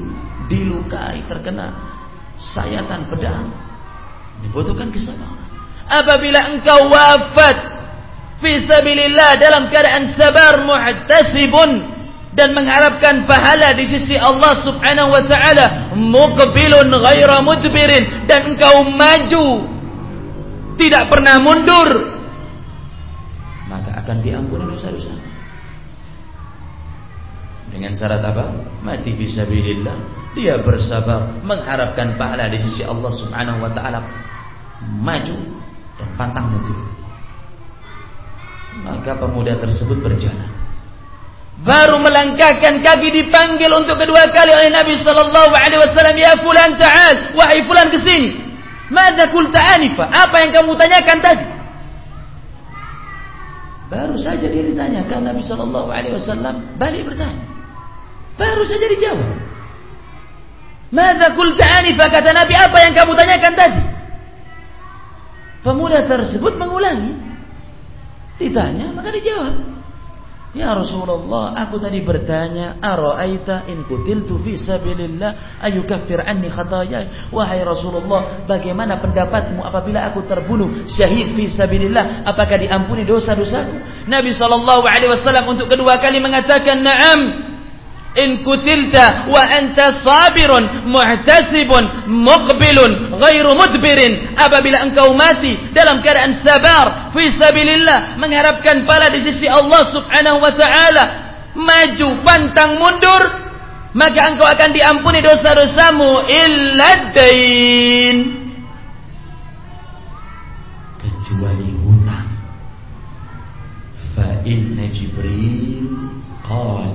dilukai 0.49 1.25
terkena 1.25 1.73
sayatan 2.37 3.09
pedang. 3.09 3.49
Dibutuhkan 4.39 4.87
kesabaran. 4.87 5.35
Apabila 5.89 6.53
engkau 6.53 6.87
wafat 6.87 7.79
Fisabilillah 8.39 9.35
dalam 9.35 9.67
keadaan 9.67 10.15
sabar 10.15 10.63
muhtasibun 10.63 11.91
dan 12.31 12.55
mengharapkan 12.55 13.27
pahala 13.27 13.75
di 13.75 13.83
sisi 13.83 14.15
Allah 14.15 14.55
Subhanahu 14.63 15.11
wa 15.11 15.23
taala 15.27 15.91
muqbilun 15.91 16.87
ghaira 16.87 17.43
mudbirin 17.43 18.23
dan 18.31 18.55
engkau 18.55 18.87
maju 18.95 19.47
tidak 20.79 21.11
pernah 21.11 21.35
mundur 21.43 22.15
maka 23.67 24.07
akan 24.07 24.23
diampuni 24.23 24.71
dosa-dosa 24.71 25.18
dengan 27.69 27.93
syarat 27.93 28.21
apa 28.25 28.45
mati 28.81 29.13
fisabilillah 29.13 29.97
dia 30.37 30.57
bersabar 30.61 31.41
mengharapkan 31.41 32.17
pahala 32.17 32.49
di 32.49 32.61
sisi 32.61 32.85
Allah 32.85 33.11
Subhanahu 33.13 33.65
wa 33.65 33.71
taala 33.73 33.99
maju 34.99 35.37
dan 35.97 36.09
pantang 36.17 36.49
mundur 36.49 36.89
maka 38.83 39.11
pemuda 39.17 39.57
tersebut 39.59 39.99
berjalan. 39.99 40.49
Baru 41.59 41.99
melangkahkan 41.99 42.79
kaki 42.79 43.09
dipanggil 43.11 43.67
untuk 43.75 43.99
kedua 43.99 44.31
kali 44.31 44.55
oleh 44.55 44.71
Nabi 44.71 44.95
sallallahu 44.95 45.51
alaihi 45.51 45.81
wasallam, 45.83 46.15
"Ya 46.15 46.33
fulan 46.39 46.71
ta'al, 46.79 47.35
wahai 47.35 47.59
fulan 47.67 47.91
ke 47.91 47.99
sini." 47.99 48.29
Madza 48.87 49.27
qulta 49.29 49.59
anifa? 49.75 50.07
Apa 50.07 50.39
yang 50.39 50.51
kamu 50.55 50.71
tanyakan 50.79 51.19
tadi? 51.19 51.45
Baru 53.91 54.15
saja 54.15 54.45
dia 54.47 54.63
ditanyakan 54.65 55.19
Nabi 55.29 55.41
sallallahu 55.43 55.89
alaihi 55.91 56.15
wasallam 56.15 56.63
balik 56.79 57.03
bertanya. 57.05 57.43
Baru 58.39 58.63
saja 58.63 58.87
dijawab. 58.87 59.29
Madza 60.95 61.35
qulta 61.35 61.67
anifa? 61.83 62.07
Kata 62.07 62.31
Nabi, 62.31 62.55
apa 62.55 62.77
yang 62.87 62.93
kamu 62.95 63.11
tanyakan 63.13 63.53
tadi? 63.53 63.81
Pemuda 65.59 66.07
tersebut 66.07 66.55
mengulangi. 66.55 67.19
Ditanya, 68.39 68.95
maka 68.95 69.11
dijawab. 69.11 69.75
Ya 70.49 70.73
Rasulullah, 70.73 71.53
aku 71.53 71.77
tadi 71.77 72.01
bertanya, 72.01 72.81
ara'aita 72.81 73.69
in 73.69 73.85
kutiltu 73.85 74.41
fi 74.41 74.57
sabilillah 74.57 75.61
ayukaffir 75.61 76.25
anni 76.25 76.49
khataaya? 76.49 77.29
Wahai 77.29 77.61
Rasulullah, 77.61 78.49
bagaimana 78.49 78.97
pendapatmu 78.97 79.61
apabila 79.61 80.09
aku 80.09 80.25
terbunuh 80.25 80.89
syahid 80.89 81.37
fi 81.37 81.45
sabilillah, 81.53 82.25
apakah 82.25 82.57
diampuni 82.57 83.05
dosa-dosaku? 83.05 84.09
Nabi 84.09 84.33
sallallahu 84.33 84.89
alaihi 84.89 85.13
wasallam 85.13 85.53
untuk 85.53 85.69
kedua 85.69 86.01
kali 86.01 86.17
mengatakan, 86.17 86.81
"Na'am." 86.81 87.48
In 88.23 88.43
kutilta 88.43 89.27
wa 89.31 89.41
anta 89.47 89.91
sabirun 90.03 90.87
muhtasibun 90.89 92.07
muqbilun 92.07 93.19
ghairu 93.19 93.51
mudbirin 93.55 94.35
apabila 94.35 94.83
engkau 94.85 95.15
mati 95.15 95.55
dalam 95.71 96.03
keadaan 96.03 96.33
sabar 96.39 97.11
fi 97.15 97.31
sabilillah 97.31 98.15
mengharapkan 98.19 98.83
pahala 98.83 99.09
di 99.11 99.19
sisi 99.23 99.47
Allah 99.47 99.81
Subhanahu 99.89 100.37
wa 100.43 100.51
taala 100.53 101.03
maju 101.55 102.07
pantang 102.23 102.77
mundur 102.77 103.49
maka 103.93 104.29
engkau 104.29 104.45
akan 104.45 104.69
diampuni 104.69 105.19
dosa-dosamu. 105.25 106.29
illa 106.29 106.89
dain 107.17 108.17
kecuali 111.01 111.69
hutang. 111.73 112.29
Fa 114.13 114.27
inna 114.45 114.85
jibril 114.93 115.89
qala 116.45 116.88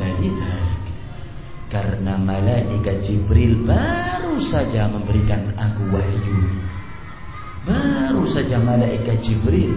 karena 2.04 2.20
malaikat 2.20 3.00
Jibril 3.00 3.64
baru 3.64 4.36
saja 4.36 4.84
memberikan 4.92 5.56
aku 5.56 5.88
wahyu. 5.88 6.36
Baru 7.64 8.28
saja 8.28 8.60
malaikat 8.60 9.24
Jibril 9.24 9.72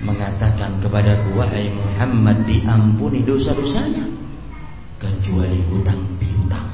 mengatakan 0.00 0.80
kepadaku 0.80 1.36
wahai 1.36 1.68
Muhammad 1.76 2.40
diampuni 2.48 3.20
dosa-dosanya 3.20 4.08
kecuali 4.96 5.60
hutang 5.68 6.08
piutang. 6.16 6.72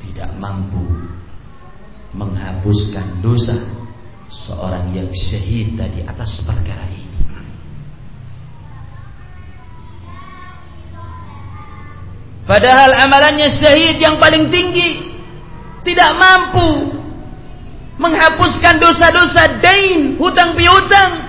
Tidak 0.00 0.40
mampu 0.40 0.80
menghapuskan 2.16 3.20
dosa 3.20 3.68
seorang 4.32 4.96
yang 4.96 5.12
syahid 5.12 5.76
tadi 5.76 6.00
atas 6.08 6.40
perkara 6.40 6.88
ini. 6.88 7.03
Padahal 12.44 12.92
amalannya 13.00 13.48
syahid 13.48 13.96
yang 13.96 14.20
paling 14.20 14.52
tinggi 14.52 15.16
tidak 15.80 16.10
mampu 16.16 16.92
menghapuskan 17.96 18.76
dosa-dosa 18.76 19.64
dain, 19.64 20.20
hutang 20.20 20.52
piutang. 20.52 21.24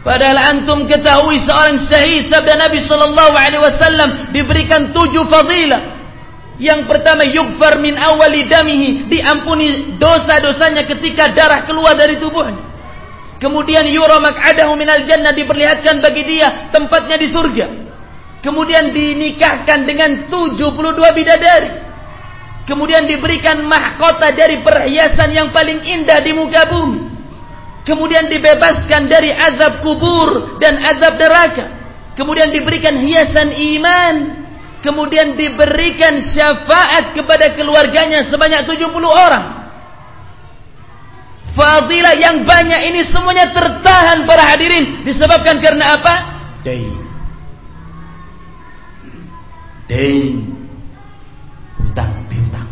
Padahal 0.00 0.40
antum 0.40 0.88
ketahui 0.88 1.36
seorang 1.44 1.76
syahid 1.84 2.32
sabda 2.32 2.56
Nabi 2.56 2.80
sallallahu 2.80 3.34
alaihi 3.36 3.60
wasallam 3.60 4.32
diberikan 4.32 4.88
tujuh 4.96 5.28
fadilah. 5.28 6.00
Yang 6.58 6.90
pertama 6.90 7.22
yughfar 7.28 7.78
min 7.78 7.94
awali 7.94 8.48
damihi, 8.48 9.06
diampuni 9.06 9.94
dosa-dosanya 10.00 10.88
ketika 10.88 11.30
darah 11.30 11.68
keluar 11.68 11.92
dari 11.94 12.16
tubuhnya. 12.18 12.67
Kemudian 13.38 13.86
yura 13.86 14.18
mak'adahu 14.18 14.74
minal 14.74 15.06
jannah 15.06 15.30
diperlihatkan 15.30 16.02
bagi 16.02 16.26
dia 16.26 16.74
tempatnya 16.74 17.14
di 17.14 17.28
surga. 17.30 17.66
Kemudian 18.42 18.90
dinikahkan 18.90 19.86
dengan 19.86 20.26
72 20.26 21.18
bidadari. 21.18 21.70
Kemudian 22.66 23.06
diberikan 23.08 23.64
mahkota 23.64 24.34
dari 24.34 24.60
perhiasan 24.60 25.32
yang 25.32 25.48
paling 25.54 25.80
indah 25.86 26.18
di 26.20 26.32
muka 26.34 26.66
bumi. 26.68 27.00
Kemudian 27.86 28.28
dibebaskan 28.28 29.08
dari 29.08 29.32
azab 29.32 29.80
kubur 29.80 30.60
dan 30.60 30.76
azab 30.84 31.16
neraka. 31.16 31.64
Kemudian 32.12 32.52
diberikan 32.52 33.00
hiasan 33.00 33.54
iman. 33.54 34.14
Kemudian 34.84 35.34
diberikan 35.34 36.20
syafaat 36.22 37.14
kepada 37.14 37.54
keluarganya 37.56 38.22
sebanyak 38.26 38.66
70 38.66 38.92
orang. 39.08 39.57
Fadilah 41.56 42.14
yang 42.18 42.44
banyak 42.44 42.92
ini 42.92 43.00
semuanya 43.08 43.48
tertahan 43.50 44.28
para 44.28 44.44
hadirin 44.52 45.02
disebabkan 45.02 45.58
karena 45.62 45.96
apa? 45.96 46.14
Dain. 46.62 46.94
Dain. 49.88 50.36
Hutang 51.80 52.28
piutang. 52.28 52.68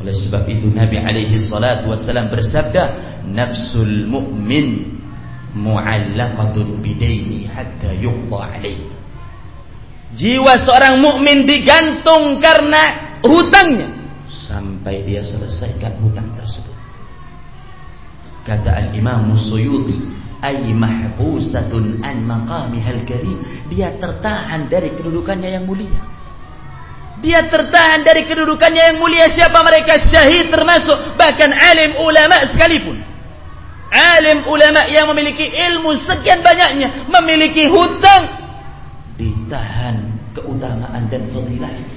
Oleh 0.00 0.14
sebab 0.18 0.44
itu 0.50 0.66
Nabi 0.74 0.98
alaihi 0.98 1.38
salatu 1.38 1.94
wasallam 1.94 2.28
bersabda, 2.28 2.82
"Nafsul 3.30 4.10
mu'min 4.10 4.98
mu'allaqatun 5.54 6.82
bidaini 6.82 7.46
hatta 7.46 7.94
yuqda 7.94 8.38
alaihi." 8.58 8.90
Jiwa 10.14 10.54
seorang 10.62 11.02
mukmin 11.02 11.42
digantung 11.42 12.38
karena 12.38 13.18
hutangnya 13.26 13.93
sampai 14.54 15.02
dia 15.02 15.26
selesaikan 15.26 15.98
hutang 15.98 16.30
tersebut. 16.38 16.78
Kata 18.46 18.70
Al-Imam 18.70 19.34
Suyuti, 19.34 19.98
ay 20.44 20.70
mahbusatun 20.70 22.04
an 22.04 22.22
maqamihal 22.22 23.02
karim. 23.08 23.40
Dia 23.72 23.96
tertahan 23.98 24.70
dari 24.70 24.94
kedudukannya 24.94 25.58
yang 25.58 25.64
mulia. 25.66 25.98
Dia 27.24 27.48
tertahan 27.48 28.04
dari 28.04 28.28
kedudukannya 28.28 28.92
yang 28.92 28.98
mulia. 29.00 29.24
Siapa 29.32 29.64
mereka? 29.64 29.96
Syahid 29.96 30.52
termasuk. 30.52 31.16
Bahkan 31.16 31.50
alim 31.50 31.96
ulama 32.04 32.36
sekalipun. 32.52 33.00
Alim 33.88 34.44
ulama 34.44 34.84
yang 34.92 35.08
memiliki 35.08 35.48
ilmu 35.48 35.96
sekian 35.96 36.44
banyaknya. 36.44 37.08
Memiliki 37.08 37.64
hutang. 37.72 38.28
Ditahan 39.16 39.96
keutamaan 40.36 41.08
dan 41.08 41.24
fadilah 41.32 41.72
ini. 41.72 41.93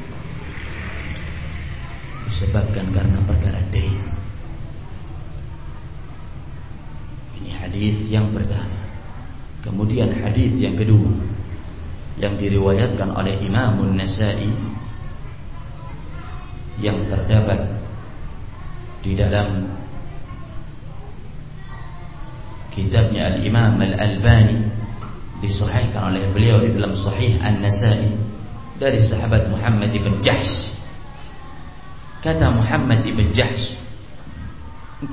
Disebabkan 2.27 2.91
karena 2.91 3.23
perkara 3.23 3.63
dain. 3.71 4.03
Ini 7.39 7.51
hadis 7.55 7.95
yang 8.11 8.35
pertama. 8.35 8.83
Kemudian 9.63 10.11
hadis 10.11 10.51
yang 10.59 10.75
kedua 10.75 11.11
yang 12.19 12.35
diriwayatkan 12.35 13.13
oleh 13.15 13.39
Imam 13.39 13.79
An-Nasa'i 13.79 14.51
yang 16.83 17.07
terdapat 17.09 17.77
di 19.01 19.13
dalam 19.17 19.69
kitabnya 22.73 23.33
Al-Imam 23.33 23.81
Al-Albani 23.81 24.67
disahihkan 25.41 26.13
oleh 26.13 26.29
beliau 26.33 26.61
di 26.61 26.73
dalam 26.73 26.93
Sahih 26.97 27.37
An-Nasa'i 27.41 28.13
dari 28.77 29.01
sahabat 29.01 29.49
Muhammad 29.49 29.89
bin 29.93 30.21
Jahsh 30.21 30.76
kata 32.21 32.47
Muhammad 32.49 33.05
bin 33.05 33.29
Jahsh 33.33 33.77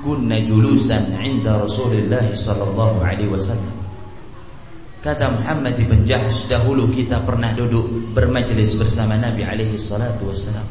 kunna 0.01 0.41
julusan 0.41 1.13
inda 1.21 1.61
Rasulullah 1.61 2.25
sallallahu 2.33 3.05
alaihi 3.05 3.29
wasallam. 3.29 3.75
Kata 5.05 5.29
Muhammad 5.29 5.77
bin 5.77 6.01
Jahsh 6.01 6.49
dahulu 6.49 6.89
kita 6.89 7.21
pernah 7.21 7.53
duduk 7.53 8.09
bermajlis 8.17 8.73
bersama 8.81 9.21
Nabi 9.21 9.45
alaihi 9.45 9.77
salatu 9.77 10.33
wasallam. 10.33 10.65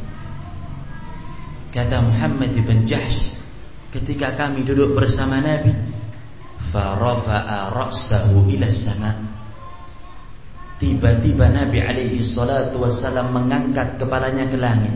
Kata 1.70 2.02
Muhammad 2.02 2.50
bin 2.58 2.82
Jahsh 2.82 3.38
ketika 3.94 4.34
kami 4.34 4.66
duduk 4.66 4.98
bersama 4.98 5.38
Nabi 5.38 5.70
farafa'a 6.74 7.70
ra'sahu 7.70 8.50
ila 8.50 8.66
sama 8.74 9.12
Tiba-tiba 10.82 11.54
Nabi 11.54 11.78
alaihi 11.78 12.18
salatu 12.26 12.82
wasallam 12.82 13.30
mengangkat 13.30 13.94
kepalanya 14.02 14.50
ke 14.50 14.58
langit 14.58 14.94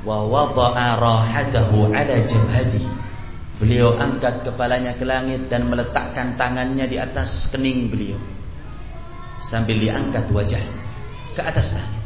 wa 0.00 0.24
wada'a 0.24 0.96
rahatahu 0.96 1.92
ala 1.92 2.16
jabhati 2.24 2.88
beliau 3.60 3.92
angkat 4.00 4.40
kepalanya 4.40 4.96
ke 4.96 5.04
langit 5.04 5.52
dan 5.52 5.68
meletakkan 5.68 6.32
tangannya 6.40 6.88
di 6.88 6.96
atas 6.96 7.52
kening 7.52 7.92
beliau. 7.92 8.16
Sambil 9.52 9.76
diangkat 9.76 10.32
wajah 10.32 10.64
ke 11.36 11.40
atas 11.44 11.68
langit. 11.76 12.00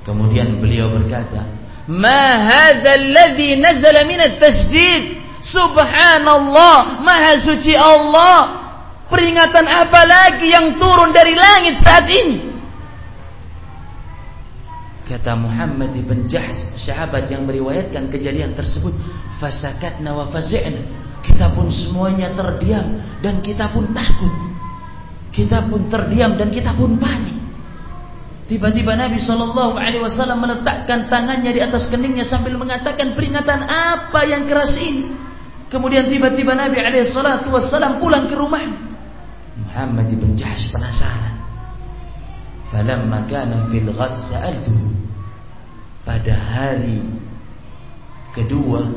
Kemudian 0.00 0.56
beliau 0.56 0.88
berkata 0.88 1.44
ma 1.92 2.48
hadha 2.48 2.96
alladhi 2.96 3.60
nazala 3.60 4.08
min 4.08 4.16
at-tasdid? 4.16 5.20
Subhanallah 5.40 7.00
maha 7.00 7.36
suci 7.40 7.72
Allah. 7.76 8.60
Peringatan 9.08 9.66
apa 9.66 10.00
lagi 10.06 10.52
yang 10.52 10.76
turun 10.78 11.10
dari 11.10 11.34
langit 11.34 11.82
saat 11.82 12.06
ini? 12.06 12.36
Kata 15.10 15.34
Muhammad 15.34 15.96
bin 15.96 16.19
Jahsh, 16.30 16.86
sahabat 16.86 17.26
yang 17.26 17.42
meriwayatkan 17.42 18.06
kejadian 18.06 18.54
tersebut, 18.54 18.94
fasakatna 19.42 20.14
wa 20.14 20.30
fazi'na. 20.30 20.78
Kita 21.20 21.52
pun 21.52 21.68
semuanya 21.68 22.32
terdiam 22.32 23.02
dan 23.20 23.42
kita 23.42 23.68
pun 23.74 23.90
takut. 23.90 24.30
Kita 25.34 25.66
pun 25.66 25.90
terdiam 25.90 26.38
dan 26.38 26.48
kita 26.54 26.70
pun 26.72 26.96
panik. 26.96 27.36
Tiba-tiba 28.46 28.98
Nabi 28.98 29.18
Shallallahu 29.18 29.78
Alaihi 29.78 30.02
Wasallam 30.02 30.42
meletakkan 30.42 31.06
tangannya 31.06 31.54
di 31.54 31.60
atas 31.62 31.86
keningnya 31.86 32.26
sambil 32.26 32.58
mengatakan 32.58 33.14
peringatan 33.14 33.66
apa 33.66 34.26
yang 34.26 34.46
keras 34.46 34.74
ini. 34.78 35.10
Kemudian 35.70 36.10
tiba-tiba 36.10 36.54
Nabi 36.54 36.82
Alaihi 36.82 37.10
Wasallam 37.10 38.02
pulang 38.02 38.26
ke 38.26 38.34
rumah. 38.34 38.64
Muhammad 39.60 40.10
bin 40.14 40.34
Jahsh 40.34 40.70
penasaran. 40.74 41.36
Falamma 42.74 43.26
kana 43.26 43.70
fil 43.70 43.86
ghad 43.86 44.14
sa'altuhu 44.18 44.99
pada 46.06 46.34
hari 46.34 47.04
kedua 48.32 48.90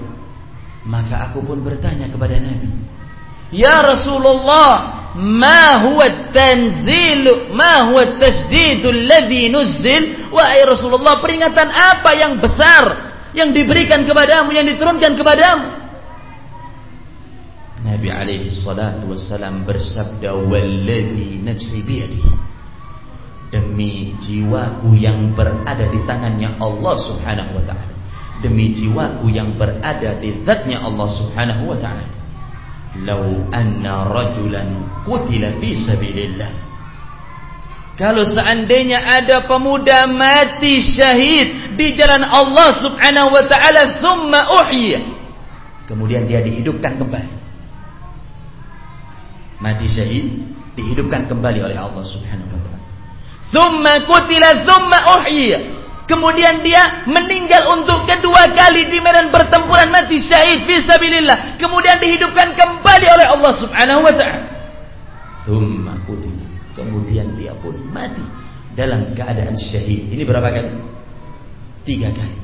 maka 0.84 1.32
aku 1.32 1.44
pun 1.44 1.64
bertanya 1.64 2.12
kepada 2.12 2.40
Nabi 2.40 2.84
Ya 3.54 3.86
Rasulullah 3.86 5.04
ma 5.14 5.78
huwa 5.86 6.34
tanzil 6.34 7.54
ma 7.54 7.86
huwa 7.94 8.18
tasdid 8.18 8.82
alladhi 8.82 9.54
nuzzil 9.54 10.34
wahai 10.34 10.66
Rasulullah 10.66 11.22
peringatan 11.22 11.70
apa 11.70 12.18
yang 12.18 12.42
besar 12.42 13.14
yang 13.38 13.54
diberikan 13.54 14.10
kepadamu 14.10 14.50
yang 14.54 14.66
diturunkan 14.66 15.14
kepadamu? 15.14 15.66
Nabi 17.86 18.10
alaihi 18.10 18.50
salatu 18.50 19.14
wassalam 19.14 19.70
bersabda 19.70 20.34
walladhi 20.34 21.38
nafsi 21.46 21.86
biyadihi 21.86 22.43
demi 23.54 24.18
jiwaku 24.18 24.98
yang 24.98 25.38
berada 25.38 25.86
di 25.86 26.02
tangannya 26.10 26.58
Allah 26.58 26.96
Subhanahu 26.98 27.62
wa 27.62 27.64
taala. 27.70 27.94
Demi 28.42 28.74
jiwaku 28.74 29.30
yang 29.30 29.54
berada 29.54 30.18
di 30.18 30.42
zatnya 30.42 30.82
Allah 30.82 31.06
Subhanahu 31.14 31.70
wa 31.70 31.78
taala. 31.78 32.10
Lau 33.06 33.46
anna 33.54 34.10
rajulan 34.10 35.06
qutila 35.06 35.54
fi 35.62 35.70
sabilillah. 35.78 36.52
Kalau 37.94 38.26
seandainya 38.26 39.06
ada 39.06 39.46
pemuda 39.46 40.10
mati 40.10 40.82
syahid 40.82 41.78
di 41.78 41.94
jalan 41.94 42.26
Allah 42.26 42.74
Subhanahu 42.82 43.38
wa 43.38 43.44
taala 43.46 44.02
thumma 44.02 44.42
uhya 44.66 45.02
kemudian 45.86 46.26
dia 46.26 46.42
dihidupkan 46.42 46.98
kembali. 46.98 47.34
Mati 49.62 49.86
syahid 49.86 50.42
dihidupkan 50.74 51.30
kembali 51.30 51.70
oleh 51.70 51.78
Allah 51.78 52.02
Subhanahu 52.02 52.50
wa 52.50 52.62
taala 52.66 52.83
Thumma 53.54 54.02
kutila 54.10 54.66
thumma 54.66 55.00
uhyiya. 55.22 55.60
Kemudian 56.04 56.60
dia 56.66 57.08
meninggal 57.08 57.64
untuk 57.80 58.04
kedua 58.04 58.52
kali 58.52 58.92
di 58.92 59.00
medan 59.00 59.32
pertempuran 59.32 59.88
mati 59.88 60.20
syahid 60.20 60.68
fi 60.68 60.84
sabilillah. 60.84 61.56
Kemudian 61.62 61.96
dihidupkan 62.02 62.58
kembali 62.58 63.08
oleh 63.08 63.26
Allah 63.30 63.54
Subhanahu 63.56 64.02
wa 64.04 64.14
taala. 64.18 64.42
Thumma 65.48 65.94
kemudian 66.74 67.38
dia 67.40 67.54
pun 67.62 67.78
mati 67.94 68.26
dalam 68.74 69.14
keadaan 69.14 69.56
syahid. 69.56 70.12
Ini 70.12 70.26
berapa 70.26 70.50
kali? 70.50 70.70
Tiga 71.88 72.10
kali. 72.10 72.38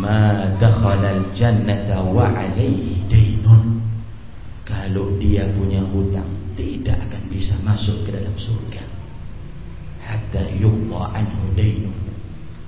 Ma 0.00 0.54
dakhala 0.56 1.18
al-jannata 1.18 2.04
wa 2.04 2.30
alaihi 2.30 3.04
dainun. 3.10 3.82
Kalau 4.64 5.18
dia 5.18 5.50
punya 5.50 5.82
hutang, 5.82 6.30
tidak 6.54 6.94
akan 7.10 7.22
bisa 7.26 7.58
masuk 7.66 8.06
ke 8.06 8.14
dalam 8.14 8.32
surga. 8.38 8.89
Hatta 10.10 10.42
yuqta 10.58 11.14
anhu 11.14 11.54
dainun. 11.54 11.94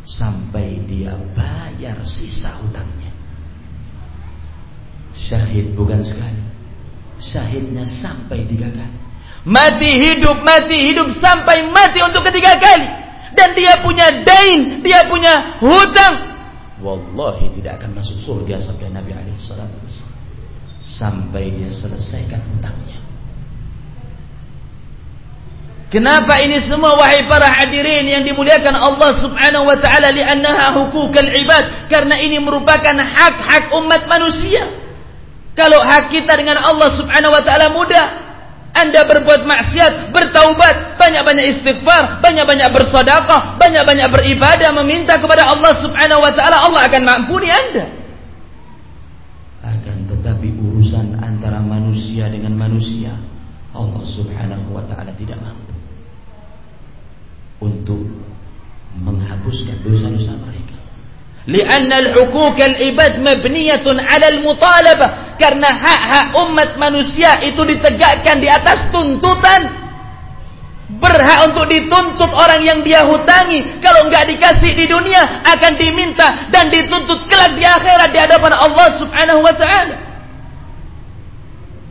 Sampai 0.07 0.79
dia 0.87 1.19
bayar 1.35 1.99
sisa 2.07 2.55
hutangnya. 2.63 3.11
Syahid 5.19 5.75
bukan 5.75 6.03
sekali. 6.07 6.43
Syahidnya 7.19 7.83
sampai 7.87 8.47
tiga 8.47 8.71
kali. 8.71 8.99
Mati 9.43 9.91
hidup, 9.99 10.39
mati 10.47 10.91
hidup 10.91 11.11
sampai 11.19 11.67
mati 11.71 11.99
untuk 11.99 12.23
ketiga 12.31 12.55
kali. 12.63 12.87
Dan 13.35 13.59
dia 13.59 13.75
punya 13.83 14.07
dain, 14.23 14.85
dia 14.85 15.03
punya 15.11 15.59
hutang. 15.59 16.15
Wallahi 16.83 17.51
tidak 17.59 17.83
akan 17.83 17.99
masuk 17.99 18.19
surga 18.23 18.59
sampai 18.63 18.91
Nabi 18.91 19.15
SAW. 19.39 19.67
Sampai 20.83 21.51
dia 21.55 21.71
selesaikan 21.75 22.43
hutangnya. 22.55 22.99
Kenapa 25.93 26.41
ini 26.41 26.57
semua 26.65 26.97
wahai 26.97 27.29
para 27.29 27.53
hadirin 27.53 28.09
yang 28.09 28.25
dimuliakan 28.25 28.73
Allah 28.81 29.13
Subhanahu 29.13 29.69
wa 29.69 29.77
taala 29.77 30.09
li'annaha 30.09 30.73
hukukal 30.81 31.29
ibad 31.37 31.93
karena 31.93 32.17
ini 32.17 32.41
merupakan 32.41 32.97
hak-hak 32.97 33.69
umat 33.77 34.09
manusia. 34.09 34.73
Kalau 35.53 35.85
hak 35.85 36.09
kita 36.09 36.33
dengan 36.41 36.65
Allah 36.65 36.89
Subhanahu 36.97 37.37
wa 37.37 37.45
taala 37.45 37.77
mudah. 37.77 38.25
Anda 38.73 39.05
berbuat 39.05 39.45
maksiat, 39.45 40.17
bertaubat, 40.17 40.97
banyak-banyak 40.97 41.45
istighfar, 41.45 42.25
banyak-banyak 42.25 42.73
bersedekah, 42.73 43.61
banyak-banyak 43.61 44.09
beribadah 44.09 44.73
meminta 44.81 45.21
kepada 45.21 45.45
Allah 45.45 45.77
Subhanahu 45.77 46.25
wa 46.25 46.33
taala, 46.33 46.57
Allah 46.73 46.89
akan 46.89 47.01
mengampuni 47.05 47.53
Anda. 47.53 47.85
Akan 49.61 50.09
tetapi 50.09 50.57
urusan 50.57 51.21
antara 51.21 51.61
manusia 51.61 52.33
dengan 52.33 52.57
manusia, 52.57 53.13
Allah 53.77 54.01
Subhanahu 54.09 54.73
wa 54.73 54.89
taala 54.89 55.13
tidak 55.21 55.37
mampu 55.37 55.52
untuk 57.63 58.03
menghapuskan 58.99 59.79
dosa-dosa 59.87 60.35
mereka. 60.43 60.77
Lianna 61.47 61.97
al-huquq 61.99 62.59
al-ibad 62.59 63.19
mabniyatun 63.23 63.99
'ala 63.99 64.27
al-mutalabah. 64.31 65.39
Karena 65.39 65.71
hak-hak 65.75 66.27
umat 66.39 66.71
manusia 66.79 67.43
itu 67.43 67.59
ditegakkan 67.67 68.39
di 68.39 68.47
atas 68.47 68.91
tuntutan. 68.95 69.83
Berhak 70.93 71.51
untuk 71.51 71.67
dituntut 71.67 72.31
orang 72.31 72.63
yang 72.63 72.79
dia 72.87 73.03
hutangi. 73.03 73.81
Kalau 73.83 74.07
enggak 74.07 74.29
dikasih 74.29 74.71
di 74.77 74.87
dunia 74.87 75.43
akan 75.43 75.73
diminta 75.81 76.47
dan 76.53 76.71
dituntut 76.71 77.27
kelak 77.27 77.59
di 77.59 77.65
akhirat 77.65 78.13
di 78.13 78.19
hadapan 78.23 78.53
Allah 78.55 78.87
Subhanahu 79.01 79.41
wa 79.43 79.55
taala. 79.57 79.97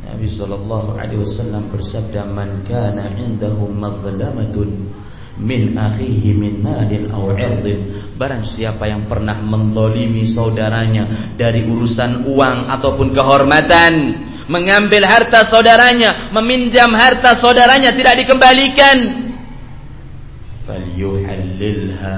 Nabi 0.06 0.28
sallallahu 0.38 1.02
alaihi 1.02 1.18
wasallam 1.18 1.74
bersabda 1.74 2.30
man 2.30 2.62
kana 2.62 3.10
indahu 3.20 3.68
madhlamatun 3.74 4.91
min 5.42 5.74
akhihi 5.74 6.38
min 6.38 6.62
malin 6.62 7.10
aw 7.10 7.34
irdin 7.34 8.14
barang 8.14 8.46
siapa 8.46 8.86
yang 8.86 9.10
pernah 9.10 9.42
mendolimi 9.42 10.30
saudaranya 10.30 11.34
dari 11.34 11.66
urusan 11.66 12.30
uang 12.30 12.70
ataupun 12.70 13.10
kehormatan 13.18 13.94
mengambil 14.46 15.02
harta 15.10 15.48
saudaranya 15.50 16.30
meminjam 16.30 16.94
harta 16.94 17.34
saudaranya 17.40 17.96
tidak 17.98 18.22
dikembalikan. 18.22 18.98
Falyuhallilha 20.68 22.18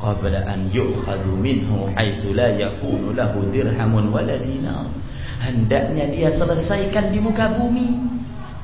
qabla 0.00 0.48
an 0.48 0.72
yu'khadhu 0.72 1.36
minhu 1.36 1.92
haitsu 1.92 2.32
la 2.32 2.54
yakunu 2.54 3.12
lahu 3.12 3.44
dirhamun 3.52 4.08
wala 4.08 4.40
dinar. 4.40 4.88
Hendaknya 5.44 6.08
dia 6.08 6.32
selesaikan 6.32 7.12
di 7.12 7.20
muka 7.20 7.52
bumi 7.52 8.13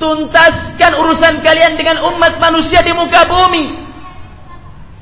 tuntaskan 0.00 0.96
urusan 0.96 1.44
kalian 1.44 1.76
dengan 1.76 2.00
umat 2.08 2.40
manusia 2.40 2.80
di 2.80 2.96
muka 2.96 3.28
bumi 3.28 3.84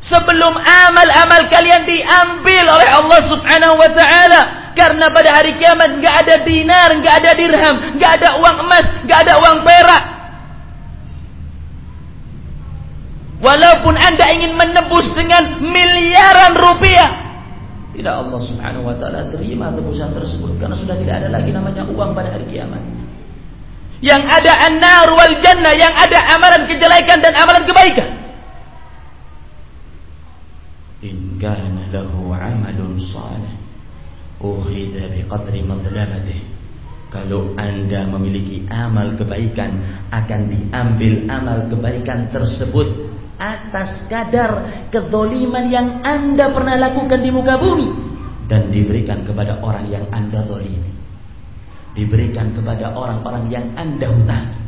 sebelum 0.02 0.58
amal-amal 0.58 1.46
kalian 1.46 1.86
diambil 1.86 2.64
oleh 2.66 2.88
Allah 2.90 3.20
Subhanahu 3.30 3.78
wa 3.78 3.90
taala 3.94 4.40
karena 4.74 5.06
pada 5.14 5.30
hari 5.38 5.54
kiamat 5.58 5.98
enggak 5.98 6.14
ada 6.26 6.34
dinar, 6.42 6.88
enggak 6.94 7.14
ada 7.22 7.30
dirham, 7.34 7.76
enggak 7.94 8.12
ada 8.18 8.28
uang 8.42 8.56
emas, 8.66 8.86
enggak 9.06 9.18
ada 9.26 9.32
uang 9.38 9.58
perak. 9.62 10.04
Walaupun 13.38 13.94
Anda 13.94 14.34
ingin 14.34 14.58
menebus 14.58 15.14
dengan 15.14 15.62
miliaran 15.62 16.58
rupiah, 16.58 17.10
tidak 17.94 18.14
Allah 18.18 18.40
Subhanahu 18.42 18.90
wa 18.90 18.98
taala 18.98 19.30
terima 19.30 19.70
tebusan 19.70 20.10
tersebut 20.10 20.58
karena 20.58 20.74
sudah 20.74 20.98
tidak 20.98 21.22
ada 21.22 21.28
lagi 21.30 21.50
namanya 21.54 21.86
uang 21.86 22.18
pada 22.18 22.34
hari 22.34 22.50
kiamat. 22.50 22.97
Yang 23.98 24.22
ada 24.30 24.52
an-nar 24.70 25.08
wal 25.10 25.34
jannah, 25.42 25.74
yang 25.74 25.90
ada 25.90 26.18
amalan 26.38 26.70
kejelekan 26.70 27.18
dan 27.18 27.34
amalan 27.34 27.66
kebaikan. 27.66 28.10
In 31.02 31.38
kana 31.38 31.90
lahu 31.94 32.30
'amalun 32.34 32.98
salih 33.10 33.54
ukhidha 34.38 35.14
biqadri 35.14 35.62
madlamatih. 35.66 36.40
Kalau 37.08 37.56
Anda 37.56 38.04
memiliki 38.04 38.68
amal 38.68 39.16
kebaikan, 39.16 40.04
akan 40.12 40.40
diambil 40.52 41.24
amal 41.32 41.58
kebaikan 41.72 42.28
tersebut 42.28 43.08
atas 43.38 44.10
kadar 44.10 44.66
kezoliman 44.90 45.70
yang 45.70 45.88
Anda 46.02 46.50
pernah 46.50 46.74
lakukan 46.74 47.22
di 47.22 47.30
muka 47.30 47.54
bumi 47.56 47.88
dan 48.50 48.68
diberikan 48.74 49.22
kepada 49.22 49.62
orang 49.62 49.86
yang 49.86 50.04
Anda 50.10 50.42
zolimi 50.42 50.97
diberikan 51.96 52.52
kepada 52.52 52.92
orang-orang 52.92 53.48
yang 53.52 53.66
anda 53.76 54.08
hutangi. 54.08 54.58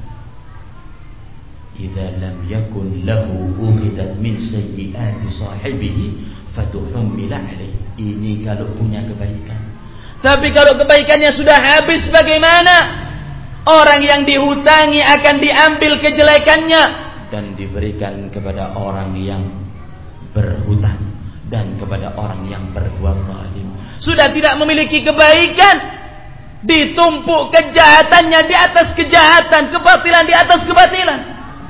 Idza 1.80 2.06
lam 2.20 2.44
yakun 2.44 3.08
lahu 3.08 3.56
ukhidat 3.56 4.20
min 4.20 4.36
sayyiati 4.36 5.28
sahibihi 5.32 6.04
fatuhummila 6.52 7.36
alaih. 7.40 7.72
Ini 7.96 8.44
kalau 8.44 8.68
punya 8.76 9.00
kebaikan. 9.08 9.60
Tapi 10.20 10.52
kalau 10.52 10.76
kebaikannya 10.76 11.32
sudah 11.32 11.56
habis 11.56 12.04
bagaimana? 12.12 13.00
Orang 13.60 14.00
yang 14.00 14.24
dihutangi 14.24 15.04
akan 15.04 15.36
diambil 15.36 16.00
kejelekannya 16.00 16.82
dan 17.28 17.52
diberikan 17.54 18.32
kepada 18.32 18.72
orang 18.72 19.12
yang 19.20 19.44
berhutang 20.32 21.12
dan 21.52 21.76
kepada 21.76 22.16
orang 22.16 22.48
yang 22.48 22.64
berbuat 22.72 23.16
zalim. 23.28 23.68
Sudah 24.00 24.32
tidak 24.32 24.56
memiliki 24.56 25.04
kebaikan, 25.04 25.99
ditumpuk 26.60 27.52
kejahatannya 27.52 28.40
di 28.44 28.56
atas 28.56 28.92
kejahatan, 28.92 29.72
kebatilan 29.72 30.24
di 30.28 30.34
atas 30.36 30.60
kebatilan, 30.68 31.20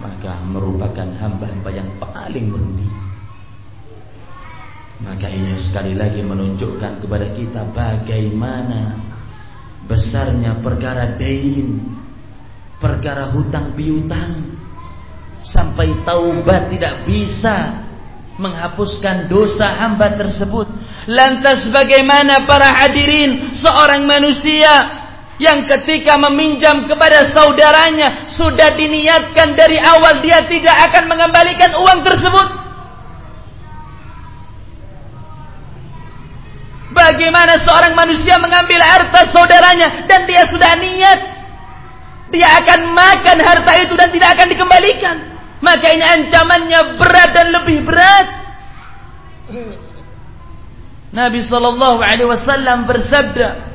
maka 0.03 0.33
merupakan 0.51 1.09
hamba-hamba 1.19 1.71
yang 1.71 1.91
paling 2.03 2.47
merugi. 2.51 2.89
Maka 5.01 5.33
ini 5.33 5.57
sekali 5.65 5.97
lagi 5.97 6.21
menunjukkan 6.21 7.01
kepada 7.01 7.33
kita 7.33 7.73
bagaimana 7.73 9.01
besarnya 9.89 10.61
perkara 10.61 11.17
dain, 11.17 11.81
perkara 12.77 13.33
hutang 13.33 13.73
piutang, 13.73 14.61
sampai 15.41 16.05
taubat 16.05 16.69
tidak 16.69 17.09
bisa 17.09 17.89
menghapuskan 18.41 19.29
dosa 19.29 19.69
hamba 19.77 20.17
tersebut 20.17 20.65
Lantas 21.09 21.65
bagaimana 21.73 22.45
para 22.45 22.71
hadirin 22.85 23.57
seorang 23.57 24.05
manusia 24.05 25.01
yang 25.41 25.65
ketika 25.65 26.21
meminjam 26.29 26.85
kepada 26.85 27.25
saudaranya 27.33 28.29
sudah 28.29 28.77
diniatkan 28.77 29.57
dari 29.57 29.81
awal 29.81 30.21
dia 30.21 30.45
tidak 30.45 30.77
akan 30.93 31.09
mengembalikan 31.09 31.73
uang 31.81 32.01
tersebut? 32.05 32.49
Bagaimana 36.93 37.57
seorang 37.65 37.97
manusia 37.97 38.37
mengambil 38.37 38.85
harta 38.85 39.25
saudaranya 39.33 40.05
dan 40.05 40.29
dia 40.29 40.45
sudah 40.53 40.73
niat 40.77 41.21
dia 42.29 42.47
akan 42.61 42.93
makan 42.93 43.39
harta 43.41 43.73
itu 43.81 43.97
dan 43.97 44.13
tidak 44.13 44.37
akan 44.37 44.47
dikembalikan? 44.53 45.17
Maka 45.61 45.87
ini 45.93 46.05
ancamannya 46.05 46.81
berat 46.97 47.31
dan 47.37 47.49
lebih 47.53 47.79
berat. 47.85 48.27
Nabi 51.11 51.41
sallallahu 51.43 52.01
alaihi 52.01 52.31
wasallam 52.31 52.87
bersabda 52.87 53.71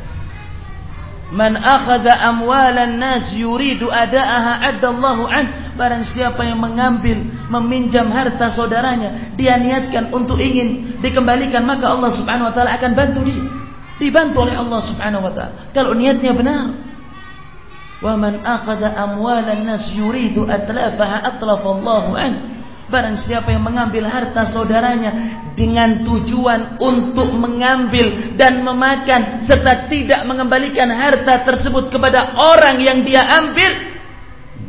Man 1.36 1.58
akhadha 1.58 2.22
amwalan 2.32 3.02
nas 3.02 3.34
yuridu 3.34 3.90
adaaha 3.90 4.62
adallahu 4.72 5.26
an. 5.26 5.74
Barang 5.74 6.06
siapa 6.06 6.46
yang 6.46 6.62
mengambil 6.62 7.18
meminjam 7.50 8.08
harta 8.14 8.54
saudaranya 8.54 9.34
dia 9.36 9.58
niatkan 9.58 10.14
untuk 10.14 10.38
ingin 10.40 11.02
dikembalikan 11.02 11.66
maka 11.66 11.92
Allah 11.92 12.14
Subhanahu 12.14 12.48
wa 12.48 12.54
taala 12.54 12.78
akan 12.78 12.92
bantu 12.94 13.20
dia. 13.26 13.44
Dibantu 13.98 14.46
oleh 14.46 14.56
Allah 14.56 14.80
Subhanahu 14.86 15.26
wa 15.26 15.34
taala. 15.34 15.54
Kalau 15.74 15.98
niatnya 15.98 16.32
benar 16.32 16.72
Man 18.14 18.46
akhadha 18.46 18.94
amwalan 18.94 19.66
nas 19.66 19.90
yuridu 19.90 20.46
atlafaha 20.46 21.26
atlafallahu 21.34 22.14
an. 22.14 22.34
Barang 22.86 23.18
siapa 23.18 23.50
yang 23.50 23.66
mengambil 23.66 24.06
harta 24.06 24.46
saudaranya 24.46 25.42
dengan 25.58 26.06
tujuan 26.06 26.78
untuk 26.78 27.34
mengambil 27.34 28.38
dan 28.38 28.62
memakan 28.62 29.42
serta 29.42 29.90
tidak 29.90 30.22
mengembalikan 30.30 30.94
harta 30.94 31.42
tersebut 31.50 31.90
kepada 31.90 32.38
orang 32.38 32.78
yang 32.78 33.02
dia 33.02 33.26
ambil, 33.42 33.72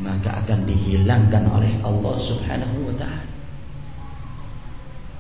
maka 0.01 0.41
akan 0.41 0.65
dihilangkan 0.65 1.45
oleh 1.45 1.77
Allah 1.85 2.17
Subhanahu 2.25 2.89
wa 2.89 2.95
taala. 2.97 3.26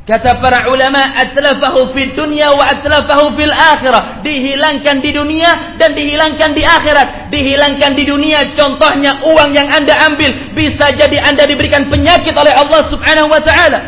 Kata 0.06 0.38
para 0.38 0.70
ulama, 0.70 1.02
atlafahu 1.18 1.90
fid 1.90 2.14
dunya 2.14 2.46
wa 2.54 2.62
atlafahu 2.62 3.34
fil 3.34 3.50
akhirah. 3.50 4.22
Dihilangkan 4.22 5.02
di 5.02 5.10
dunia 5.10 5.74
dan 5.82 5.98
dihilangkan 5.98 6.54
di 6.54 6.62
akhirat. 6.62 7.26
Dihilangkan 7.26 7.90
di 7.98 8.06
dunia 8.06 8.54
contohnya 8.54 9.26
uang 9.26 9.50
yang 9.50 9.66
Anda 9.66 9.98
ambil 10.06 10.54
bisa 10.54 10.94
jadi 10.94 11.26
Anda 11.26 11.50
diberikan 11.50 11.90
penyakit 11.90 12.38
oleh 12.38 12.54
Allah 12.54 12.86
Subhanahu 12.86 13.34
wa 13.34 13.42
taala. 13.42 13.78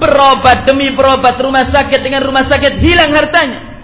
Berobat 0.00 0.64
demi 0.64 0.96
berobat 0.96 1.36
rumah 1.44 1.68
sakit 1.68 2.00
dengan 2.00 2.24
rumah 2.24 2.48
sakit 2.48 2.80
hilang 2.80 3.12
hartanya. 3.12 3.76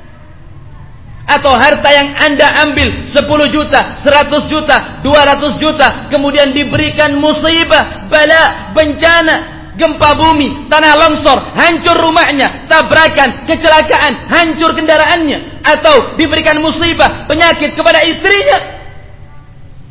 Atau 1.29 1.53
harta 1.53 1.93
yang 1.93 2.09
Anda 2.17 2.73
ambil 2.73 3.05
10 3.05 3.21
juta, 3.53 4.01
100 4.01 4.49
juta, 4.49 4.77
200 5.05 5.61
juta 5.61 6.09
kemudian 6.09 6.57
diberikan 6.57 7.21
musibah, 7.21 8.09
bala, 8.09 8.73
bencana 8.73 9.52
gempa 9.73 10.11
bumi, 10.15 10.69
tanah 10.69 10.95
longsor, 11.01 11.39
hancur 11.57 11.97
rumahnya, 11.97 12.69
tabrakan, 12.69 13.49
kecelakaan, 13.49 14.29
hancur 14.29 14.77
kendaraannya, 14.77 15.65
atau 15.65 16.17
diberikan 16.21 16.61
musibah, 16.61 17.25
penyakit 17.25 17.73
kepada 17.73 18.05
istrinya, 18.05 18.59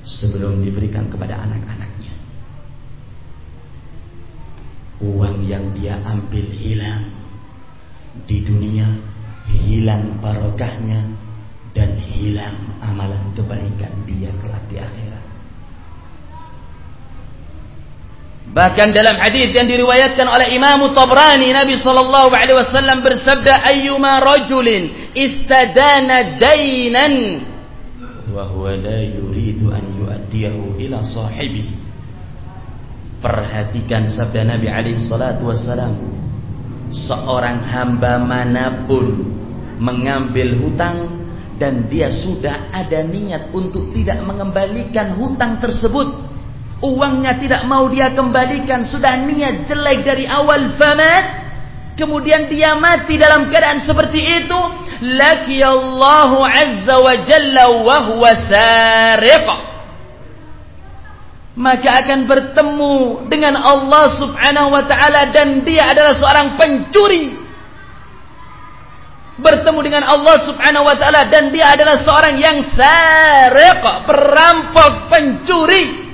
sebelum 0.05 0.61
diberikan 0.61 1.09
kepada 1.09 1.41
anak-anaknya. 1.41 2.13
Uang 5.01 5.41
yang 5.49 5.73
dia 5.73 5.97
ambil 6.05 6.45
hilang 6.53 7.09
di 8.29 8.45
dunia, 8.45 8.85
hilang 9.49 10.21
barokahnya, 10.21 11.09
dan 11.73 11.97
hilang 11.97 12.77
amalan 12.83 13.33
kebaikan 13.33 13.91
dia 14.05 14.29
kelak 14.43 14.61
di 14.69 14.77
akhirat. 14.77 15.10
Bahkan 18.51 18.91
dalam 18.91 19.15
hadis 19.15 19.55
yang 19.55 19.63
diriwayatkan 19.63 20.27
oleh 20.27 20.51
Imam 20.51 20.91
Tabrani 20.91 21.55
Nabi 21.55 21.79
sallallahu 21.79 22.35
alaihi 22.35 22.59
wasallam 22.59 22.99
bersabda 22.99 23.63
ayyuma 23.63 24.19
rajulin 24.19 25.15
istadana 25.15 26.35
dainan 26.35 27.47
wa 28.31 28.47
huwa 28.51 28.75
la 28.75 29.07
yuridu 29.07 29.71
an 29.71 29.83
yu'addiyahu 29.95 30.79
ila 30.83 30.99
sahibihi 30.99 31.79
Perhatikan 33.23 34.11
sabda 34.11 34.43
Nabi 34.43 34.67
alaihi 34.67 34.99
salatu 35.07 35.47
wasallam 35.47 35.95
seorang 36.91 37.63
hamba 37.71 38.19
mana 38.19 38.83
pun 38.83 39.31
mengambil 39.79 40.59
hutang 40.59 41.07
dan 41.55 41.87
dia 41.87 42.11
sudah 42.11 42.67
ada 42.73 42.99
niat 43.05 43.53
untuk 43.55 43.95
tidak 43.95 44.19
mengembalikan 44.27 45.15
hutang 45.15 45.61
tersebut 45.61 46.31
uangnya 46.81 47.37
tidak 47.37 47.61
mau 47.69 47.85
dia 47.87 48.11
kembalikan. 48.11 48.81
Sudah 48.81 49.21
niat 49.21 49.69
jelek 49.69 50.01
dari 50.01 50.25
awal. 50.25 50.75
Famat 50.75 51.25
kemudian 51.95 52.49
dia 52.49 52.73
mati 52.75 53.15
dalam 53.21 53.47
keadaan 53.47 53.79
seperti 53.85 54.19
itu. 54.19 54.61
Allahu 55.61 56.45
azza 56.45 56.95
wa 57.01 57.13
jalla 57.25 57.65
wa 57.81 57.97
huwa 58.09 58.33
maka 61.51 61.89
akan 62.05 62.31
bertemu 62.31 63.27
dengan 63.27 63.59
Allah 63.59 64.07
subhanahu 64.15 64.71
wa 64.71 64.87
ta'ala 64.87 65.35
dan 65.35 65.67
dia 65.67 65.83
adalah 65.91 66.15
seorang 66.15 66.47
pencuri. 66.55 67.37
Bertemu 69.41 69.79
dengan 69.83 70.03
Allah 70.05 70.37
subhanahu 70.47 70.85
wa 70.85 70.95
ta'ala 70.95 71.27
dan 71.27 71.51
dia 71.51 71.75
adalah 71.75 71.99
seorang 71.99 72.39
yang 72.39 72.61
sariq 72.63 73.83
perampok 74.07 75.11
pencuri 75.11 76.10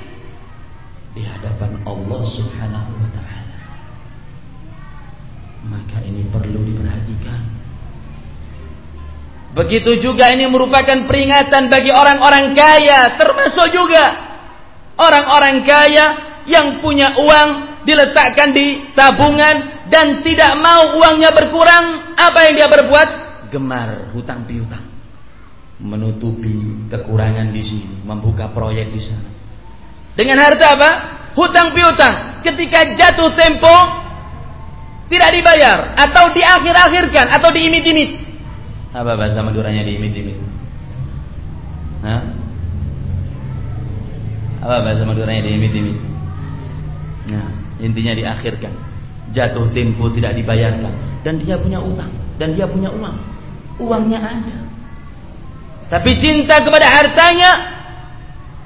Begitu 9.58 9.98
juga 9.98 10.30
ini 10.30 10.46
merupakan 10.46 11.10
peringatan 11.10 11.66
bagi 11.66 11.90
orang-orang 11.90 12.54
kaya, 12.54 13.18
termasuk 13.18 13.74
juga 13.74 14.04
orang-orang 14.94 15.66
kaya 15.66 16.06
yang 16.46 16.78
punya 16.78 17.18
uang 17.18 17.82
diletakkan 17.82 18.54
di 18.54 18.94
tabungan 18.94 19.88
dan 19.90 20.22
tidak 20.22 20.54
mau 20.62 20.94
uangnya 21.02 21.34
berkurang, 21.34 22.14
apa 22.14 22.38
yang 22.46 22.54
dia 22.54 22.68
berbuat? 22.70 23.08
Gemar 23.50 24.14
hutang 24.14 24.46
piutang. 24.46 24.86
Menutupi 25.82 26.86
kekurangan 26.86 27.50
di 27.50 27.62
sini, 27.66 28.06
membuka 28.06 28.54
proyek 28.54 28.94
di 28.94 29.00
sana. 29.02 29.30
Dengan 30.14 30.38
harta 30.38 30.66
apa? 30.74 30.90
hutang 31.38 31.70
piutang 31.70 32.42
ketika 32.42 32.98
jatuh 32.98 33.30
tempo 33.38 33.76
tidak 35.06 35.30
dibayar 35.38 35.94
atau 35.94 36.34
diakhir-akhirkan 36.34 37.30
atau 37.30 37.54
diimit-imit. 37.54 38.27
Apa 38.92 39.12
bahasa 39.20 39.44
Maduranya 39.44 39.84
diimit-imit? 39.84 40.38
Hah? 42.00 42.22
Apa 44.64 44.76
bahasa 44.80 45.04
Maduranya 45.04 45.44
diimit-imit? 45.44 45.98
Nah, 47.28 47.48
intinya 47.84 48.16
diakhirkan. 48.16 48.72
Jatuh 49.28 49.68
tempo 49.76 50.08
tidak 50.08 50.40
dibayarkan 50.40 51.20
dan 51.20 51.36
dia 51.36 51.60
punya 51.60 51.84
utang 51.84 52.08
dan 52.40 52.56
dia 52.56 52.64
punya 52.64 52.88
uang. 52.88 53.16
Uangnya 53.76 54.24
ada. 54.24 54.56
Tapi 55.92 56.16
cinta 56.16 56.64
kepada 56.64 56.88
hartanya 56.88 57.52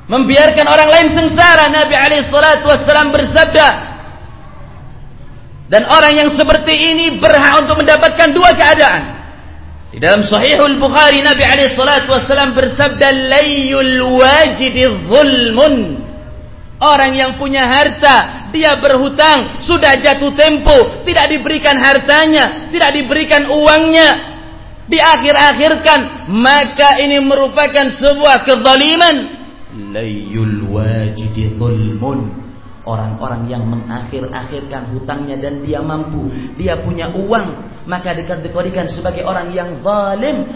membiarkan 0.06 0.66
orang 0.70 0.87
lain 0.87 1.08
sengsara 1.11 1.66
Nabi 1.66 1.94
alaihi 1.98 2.26
salatu 2.30 2.70
wasallam 2.70 3.11
bersabda 3.11 3.68
dan 5.66 5.82
orang 5.87 6.14
yang 6.14 6.30
seperti 6.30 6.74
ini 6.74 7.06
berhak 7.22 7.62
untuk 7.62 7.82
mendapatkan 7.82 8.28
dua 8.35 8.50
keadaan 8.54 9.21
di 9.92 10.00
dalam 10.00 10.24
sahihul 10.24 10.81
Bukhari 10.81 11.20
Nabi 11.20 11.44
alaihi 11.44 11.76
salatu 11.76 12.16
wasallam 12.16 12.57
bersabda 12.57 13.12
layul 13.12 14.16
wajidi 14.16 14.88
zulmun. 15.05 16.00
Orang 16.81 17.12
yang 17.12 17.37
punya 17.37 17.68
harta 17.68 18.48
dia 18.50 18.81
berhutang 18.81 19.61
sudah 19.61 20.00
jatuh 20.00 20.33
tempo 20.33 21.05
tidak 21.05 21.31
diberikan 21.31 21.76
hartanya 21.78 22.72
tidak 22.74 22.90
diberikan 22.96 23.46
uangnya 23.52 24.09
diakhir-akhirkan 24.90 26.26
maka 26.40 26.98
ini 26.98 27.20
merupakan 27.20 27.92
sebuah 28.00 28.48
kezaliman. 28.48 29.16
Layul 29.92 30.72
wajidi 30.72 31.52
zulmun. 31.61 32.40
Orang-orang 32.83 33.46
yang 33.46 33.62
mengakhir-akhirkan 33.68 34.90
hutangnya 34.90 35.38
dan 35.38 35.62
dia 35.62 35.78
mampu 35.85 36.33
dia 36.59 36.81
punya 36.81 37.12
uang 37.14 37.71
maka 37.88 38.14
dikategorikan 38.14 38.87
sebagai 38.88 39.27
orang 39.27 39.51
yang 39.51 39.79
zalim. 39.81 40.47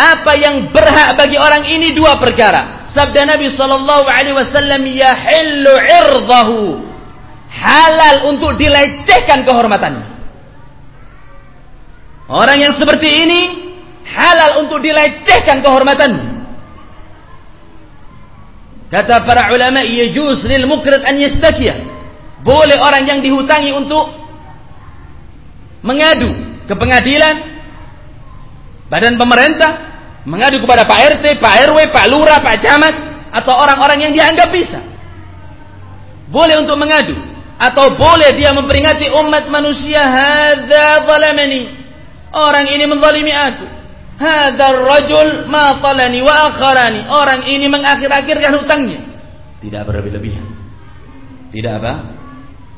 Apa 0.00 0.32
yang 0.40 0.72
berhak 0.72 1.12
bagi 1.18 1.36
orang 1.36 1.68
ini? 1.68 1.92
Dua 1.92 2.16
perkara. 2.16 2.88
Sabda 2.88 3.36
Nabi 3.36 3.52
sallallahu 3.52 4.08
alaihi 4.08 4.36
wasallam 4.36 4.82
yahillu 4.88 5.72
irdahu. 5.76 6.60
Halal 7.50 8.30
untuk 8.30 8.54
dilecehkan 8.56 9.42
kehormatannya 9.42 10.10
orang 12.30 12.62
yang 12.62 12.72
seperti 12.78 13.26
ini 13.26 13.40
halal 14.06 14.62
untuk 14.62 14.78
dilecehkan 14.78 15.58
kehormatannya 15.60 16.38
Kata 18.90 19.22
para 19.22 19.54
ulama, 19.54 19.86
yajuz 19.86 20.42
lil 20.50 20.66
mukrid 20.66 20.98
an 21.06 21.14
yastakiyah. 21.14 21.78
Boleh 22.42 22.74
orang 22.82 23.06
yang 23.06 23.22
dihutangi 23.22 23.70
untuk 23.70 24.02
mengadu 25.80 26.30
ke 26.68 26.74
pengadilan, 26.76 27.34
badan 28.88 29.16
pemerintah, 29.16 29.72
mengadu 30.24 30.60
kepada 30.60 30.84
Pak 30.84 30.98
RT, 31.18 31.24
Pak 31.40 31.54
RW, 31.70 31.78
Pak 31.90 32.06
Lurah, 32.08 32.38
Pak 32.40 32.56
Camat, 32.60 32.94
atau 33.30 33.52
orang-orang 33.56 34.10
yang 34.10 34.12
dianggap 34.12 34.48
bisa. 34.52 34.80
Boleh 36.30 36.60
untuk 36.62 36.78
mengadu. 36.78 37.16
Atau 37.60 37.92
boleh 37.92 38.32
dia 38.40 38.56
memperingati 38.56 39.12
umat 39.12 39.44
manusia, 39.52 40.00
Hadza 40.00 41.04
zalamani. 41.04 41.80
Orang 42.30 42.64
ini 42.70 42.84
menzalimi 42.86 43.34
aku. 43.34 43.66
Hadar 44.20 44.76
rajul 44.84 45.48
ma 45.50 45.80
talani 45.82 46.20
wa 46.22 46.34
akharani. 46.52 47.00
Orang 47.10 47.48
ini 47.48 47.66
mengakhir-akhirkan 47.66 48.52
hutangnya. 48.62 49.00
Tidak 49.64 49.82
berlebih-lebihan. 49.82 50.46
Tidak 51.50 51.72
apa? 51.80 51.94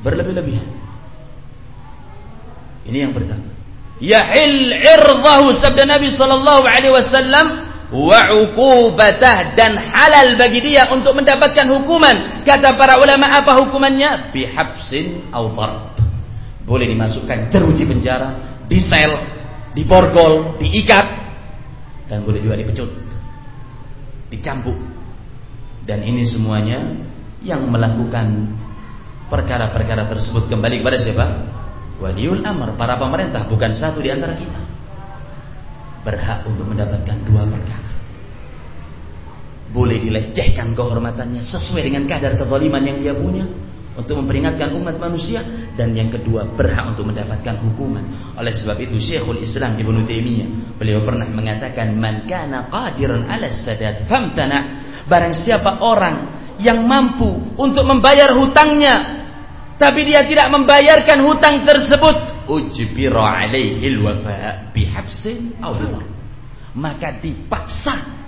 Berlebih-lebihan. 0.00 0.82
Ini 2.87 3.09
yang 3.09 3.12
pertama. 3.14 3.47
Yahil 4.03 4.83
irdahu 4.83 5.55
sabda 5.62 5.87
Nabi 5.87 6.11
sallallahu 6.11 6.66
alaihi 6.66 6.91
wasallam 6.91 7.47
wa 7.93 8.20
uqubatah 8.43 9.55
dan 9.55 9.78
halal 9.78 10.35
bagi 10.35 10.59
dia 10.64 10.91
untuk 10.91 11.14
mendapatkan 11.14 11.70
hukuman. 11.70 12.43
Kata 12.43 12.74
para 12.74 12.99
ulama 12.99 13.30
apa 13.30 13.55
hukumannya? 13.62 14.35
Bihabsin 14.35 15.30
au 15.30 15.55
darb. 15.55 15.95
Boleh 16.66 16.91
dimasukkan 16.91 17.51
jeruji 17.51 17.87
penjara, 17.87 18.62
di 18.66 18.78
sel, 18.83 19.12
diborgol, 19.74 20.59
diikat 20.59 21.07
dan 22.11 22.26
boleh 22.26 22.43
juga 22.43 22.59
dipecut. 22.59 22.91
Dicambuk. 24.35 24.78
Dan 25.83 26.03
ini 26.07 26.26
semuanya 26.26 26.78
yang 27.43 27.66
melakukan 27.66 28.55
perkara-perkara 29.26 30.07
tersebut 30.11 30.47
kembali 30.47 30.80
kepada 30.80 30.99
siapa? 31.03 31.26
Waliul 32.03 32.42
amr, 32.42 32.74
para 32.74 32.98
pemerintah 32.98 33.46
bukan 33.46 33.78
satu 33.78 34.03
di 34.03 34.11
antara 34.11 34.34
kita. 34.34 34.59
Berhak 36.03 36.42
untuk 36.50 36.66
mendapatkan 36.66 37.16
dua 37.22 37.46
perkara. 37.46 37.90
Boleh 39.70 40.03
dilecehkan 40.03 40.74
kehormatannya 40.74 41.46
sesuai 41.46 41.86
dengan 41.86 42.05
kadar 42.11 42.34
kezaliman 42.34 42.82
yang 42.82 42.98
dia 42.98 43.14
punya 43.14 43.46
untuk 43.94 44.18
memperingatkan 44.18 44.74
umat 44.82 44.98
manusia 44.98 45.44
dan 45.78 45.94
yang 45.94 46.11
kedua 46.11 46.48
berhak 46.59 46.90
untuk 46.90 47.07
mendapatkan 47.07 47.62
hukuman. 47.62 48.34
Oleh 48.34 48.50
sebab 48.50 48.76
itu 48.82 48.98
Syekhul 48.98 49.40
Islam 49.40 49.78
Ibnu 49.78 50.03
Taimiyah 50.03 50.76
beliau 50.76 51.07
pernah 51.07 51.30
mengatakan 51.30 51.94
man 51.94 52.26
kana 52.26 52.66
qadiran 52.66 53.30
'ala 53.30 53.48
sadat 53.48 54.11
famtana 54.11 54.59
barang 55.07 55.34
siapa 55.38 55.78
orang 55.80 56.16
yang 56.61 56.82
mampu 56.84 57.57
untuk 57.57 57.86
membayar 57.86 58.34
hutangnya 58.36 59.22
tapi 59.83 60.07
dia 60.07 60.22
tidak 60.22 60.47
membayarkan 60.55 61.26
hutang 61.26 61.66
tersebut. 61.66 62.47
Ujbira 62.47 63.43
alaihi 63.43 63.83
alwafa 63.91 64.70
bihabsin 64.70 65.59
aw 65.59 65.74
maka 66.78 67.18
dipaksa 67.18 68.22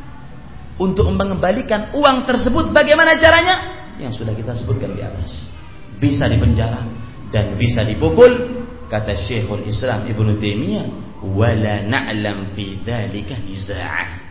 untuk 0.77 1.07
mengembalikan 1.15 1.95
uang 1.95 2.27
tersebut. 2.27 2.75
Bagaimana 2.75 3.15
caranya? 3.17 3.55
Yang 4.03 4.27
sudah 4.27 4.35
kita 4.35 4.53
sebutkan 4.59 4.91
di 4.99 5.03
atas. 5.07 5.55
Bisa 6.03 6.27
dipenjara 6.27 6.83
dan 7.31 7.55
bisa 7.55 7.87
dipukul 7.87 8.67
kata 8.91 9.15
Syekhul 9.15 9.65
Islam 9.71 10.11
Ibnu 10.11 10.37
Taimiyah 10.43 10.87
wala 11.25 11.87
na'lam 11.87 12.53
fi 12.53 12.83
dzalika 12.83 13.39
nizaa 13.41 14.25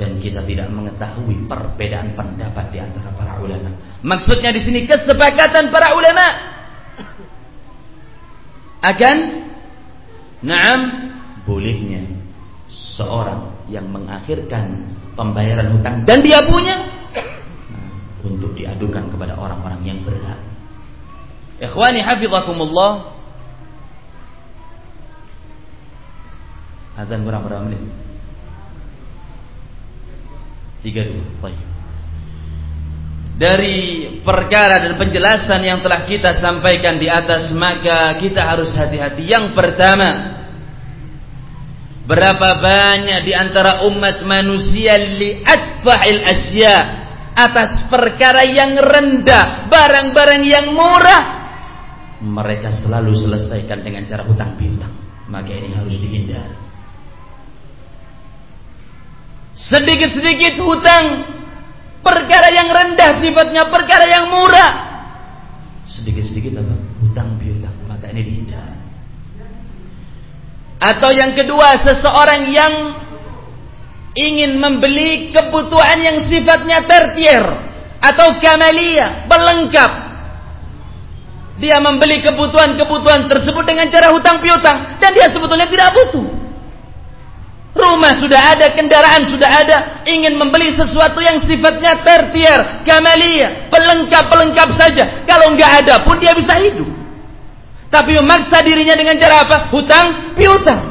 dan 0.00 0.16
kita 0.16 0.40
tidak 0.48 0.72
mengetahui 0.72 1.44
perbedaan 1.44 2.16
pendapat 2.16 2.72
di 2.72 2.78
antara 2.80 3.12
para 3.12 3.36
ulama. 3.36 3.68
Maksudnya 4.00 4.48
di 4.48 4.64
sini 4.64 4.88
kesepakatan 4.88 5.68
para 5.68 5.92
ulama 5.92 6.49
akan 8.80 9.16
naam 10.40 10.80
bolehnya 11.44 12.04
seorang 12.68 13.52
yang 13.68 13.84
mengakhirkan 13.92 14.96
pembayaran 15.14 15.76
hutang 15.76 16.02
dan 16.08 16.24
dia 16.24 16.40
punya 16.48 16.88
nah, 17.68 17.88
untuk 18.24 18.56
diadukan 18.56 19.12
kepada 19.12 19.36
orang-orang 19.36 19.80
yang 19.84 19.98
berhak. 20.00 20.40
Ikhwani 21.60 22.00
hafizakumullah. 22.00 23.20
Azan 26.96 27.24
berapa 27.24 27.44
berapa 27.44 27.64
menit? 27.68 27.84
Tiga 30.80 31.04
dua. 31.04 31.24
Baik 31.44 31.69
dari 33.40 34.20
perkara 34.20 34.84
dan 34.84 35.00
penjelasan 35.00 35.64
yang 35.64 35.80
telah 35.80 36.04
kita 36.04 36.36
sampaikan 36.36 37.00
di 37.00 37.08
atas 37.08 37.56
maka 37.56 38.12
kita 38.20 38.44
harus 38.44 38.68
hati-hati. 38.76 39.32
Yang 39.32 39.56
pertama, 39.56 40.44
berapa 42.04 42.60
banyak 42.60 43.24
di 43.24 43.32
antara 43.32 43.88
umat 43.88 44.20
manusia 44.28 44.92
li'atfahil 45.00 46.20
asya 46.20 46.76
atas 47.32 47.88
perkara 47.88 48.44
yang 48.44 48.76
rendah, 48.76 49.72
barang-barang 49.72 50.42
yang 50.44 50.76
murah 50.76 51.40
mereka 52.20 52.68
selalu 52.76 53.16
selesaikan 53.16 53.80
dengan 53.80 54.04
cara 54.04 54.20
hutang 54.28 54.52
piutang. 54.60 54.92
Maka 55.32 55.48
ini 55.48 55.72
harus 55.72 55.96
dihindari. 55.96 56.56
Sedikit-sedikit 59.56 60.60
hutang 60.60 61.04
Perkara 62.00 62.48
yang 62.48 62.68
rendah 62.72 63.20
sifatnya, 63.20 63.68
perkara 63.68 64.08
yang 64.08 64.32
murah. 64.32 64.72
Sedikit-sedikit 65.84 66.56
apa? 66.64 66.74
Hutang 67.04 67.36
piutang. 67.36 67.76
Maka 67.84 68.08
ini 68.08 68.24
dihindari. 68.24 68.78
Atau 70.80 71.12
yang 71.12 71.36
kedua, 71.36 71.76
seseorang 71.84 72.48
yang 72.48 72.72
ingin 74.16 74.56
membeli 74.56 75.28
kebutuhan 75.28 76.00
yang 76.00 76.18
sifatnya 76.24 76.88
tertier 76.88 77.44
atau 78.00 78.40
kamalia, 78.40 79.28
pelengkap. 79.28 79.92
Dia 81.60 81.76
membeli 81.76 82.24
kebutuhan-kebutuhan 82.24 83.28
tersebut 83.28 83.64
dengan 83.68 83.92
cara 83.92 84.08
hutang 84.16 84.40
piutang 84.40 84.96
dan 84.96 85.12
dia 85.12 85.28
sebetulnya 85.28 85.68
tidak 85.68 85.92
butuh. 85.92 86.39
Rumah 87.70 88.12
sudah 88.18 88.40
ada, 88.56 88.66
kendaraan 88.74 89.30
sudah 89.30 89.46
ada, 89.46 89.76
ingin 90.02 90.34
membeli 90.34 90.74
sesuatu 90.74 91.22
yang 91.22 91.38
sifatnya 91.38 92.02
tertier, 92.02 92.82
kamalia, 92.82 93.70
pelengkap-pelengkap 93.70 94.70
saja. 94.74 95.22
Kalau 95.22 95.54
nggak 95.54 95.86
ada 95.86 96.02
pun 96.02 96.18
dia 96.18 96.34
bisa 96.34 96.58
hidup. 96.58 96.90
Tapi 97.90 98.18
memaksa 98.18 98.62
dirinya 98.66 98.94
dengan 98.98 99.18
cara 99.22 99.46
apa? 99.46 99.56
Hutang, 99.70 100.34
piutang. 100.34 100.82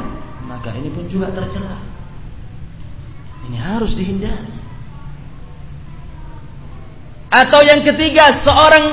Maka 0.48 0.72
ini 0.76 0.88
pun 0.88 1.04
juga 1.08 1.28
tercela. 1.32 1.80
Ini 3.48 3.56
harus 3.60 3.92
dihindari. 3.92 4.52
Atau 7.28 7.60
yang 7.62 7.84
ketiga, 7.84 8.40
seorang 8.40 8.84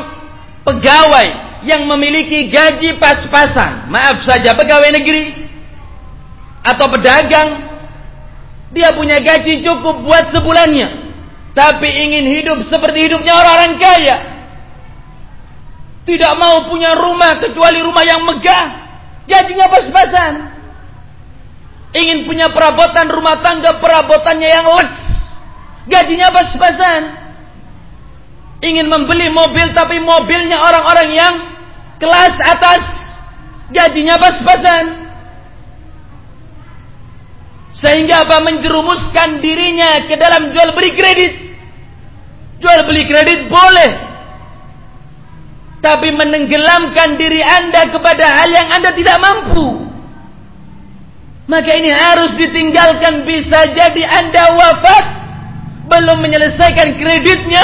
pegawai 0.68 1.28
yang 1.64 1.88
memiliki 1.88 2.52
gaji 2.52 3.00
pas-pasan. 3.00 3.88
Maaf 3.92 4.24
saja, 4.24 4.56
pegawai 4.56 4.92
negeri 4.92 5.48
atau 6.68 6.86
pedagang 6.92 7.77
dia 8.72 8.92
punya 8.96 9.18
gaji 9.24 9.64
cukup 9.64 10.04
buat 10.04 10.32
sebulannya. 10.36 11.08
Tapi 11.56 11.88
ingin 11.90 12.26
hidup 12.38 12.60
seperti 12.68 13.08
hidupnya 13.10 13.34
orang-orang 13.34 13.76
kaya. 13.80 14.18
Tidak 16.04 16.34
mau 16.40 16.68
punya 16.70 16.96
rumah 16.96 17.40
kecuali 17.42 17.80
rumah 17.82 18.04
yang 18.06 18.24
megah. 18.24 18.68
Gajinya 19.28 19.68
pas-pasan. 19.68 20.34
Ingin 21.96 22.28
punya 22.28 22.52
perabotan 22.52 23.08
rumah 23.10 23.40
tangga 23.42 23.80
perabotannya 23.80 24.48
yang 24.48 24.68
leks. 24.70 25.04
Gajinya 25.88 26.30
pas-pasan. 26.32 27.02
Ingin 28.62 28.88
membeli 28.88 29.32
mobil 29.32 29.72
tapi 29.74 30.00
mobilnya 30.00 30.60
orang-orang 30.62 31.10
yang 31.16 31.36
kelas 31.98 32.36
atas. 32.44 32.84
Gajinya 33.74 34.16
pas-pasan 34.16 35.07
sehingga 37.78 38.26
apa 38.26 38.42
menjerumuskan 38.42 39.38
dirinya 39.38 40.10
ke 40.10 40.18
dalam 40.18 40.50
jual 40.50 40.74
beli 40.74 40.92
kredit. 40.98 41.34
Jual 42.58 42.90
beli 42.90 43.06
kredit 43.06 43.46
boleh. 43.54 43.92
Tapi 45.78 46.10
menenggelamkan 46.10 47.22
diri 47.22 47.38
anda 47.46 47.86
kepada 47.94 48.26
hal 48.42 48.50
yang 48.50 48.68
anda 48.74 48.90
tidak 48.98 49.18
mampu. 49.22 49.86
Maka 51.46 51.70
ini 51.78 51.94
harus 51.94 52.34
ditinggalkan 52.34 53.24
bisa 53.30 53.70
jadi 53.78 54.04
anda 54.10 54.58
wafat. 54.58 55.06
Belum 55.88 56.18
menyelesaikan 56.20 56.98
kreditnya. 56.98 57.64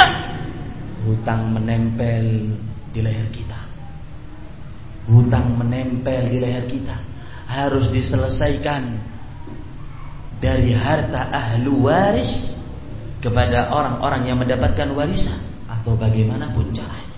Hutang 1.04 1.52
menempel 1.52 2.54
di 2.94 3.02
leher 3.02 3.28
kita. 3.34 3.60
Hutang 5.10 5.58
menempel 5.58 6.32
di 6.32 6.38
leher 6.40 6.64
kita. 6.70 6.96
Harus 7.50 7.92
diselesaikan 7.92 9.13
dari 10.44 10.76
harta 10.76 11.32
ahlu 11.32 11.88
waris 11.88 12.60
kepada 13.24 13.72
orang-orang 13.72 14.28
yang 14.28 14.38
mendapatkan 14.44 14.92
warisan 14.92 15.40
atau 15.72 15.96
bagaimanapun 15.96 16.76
caranya. 16.76 17.16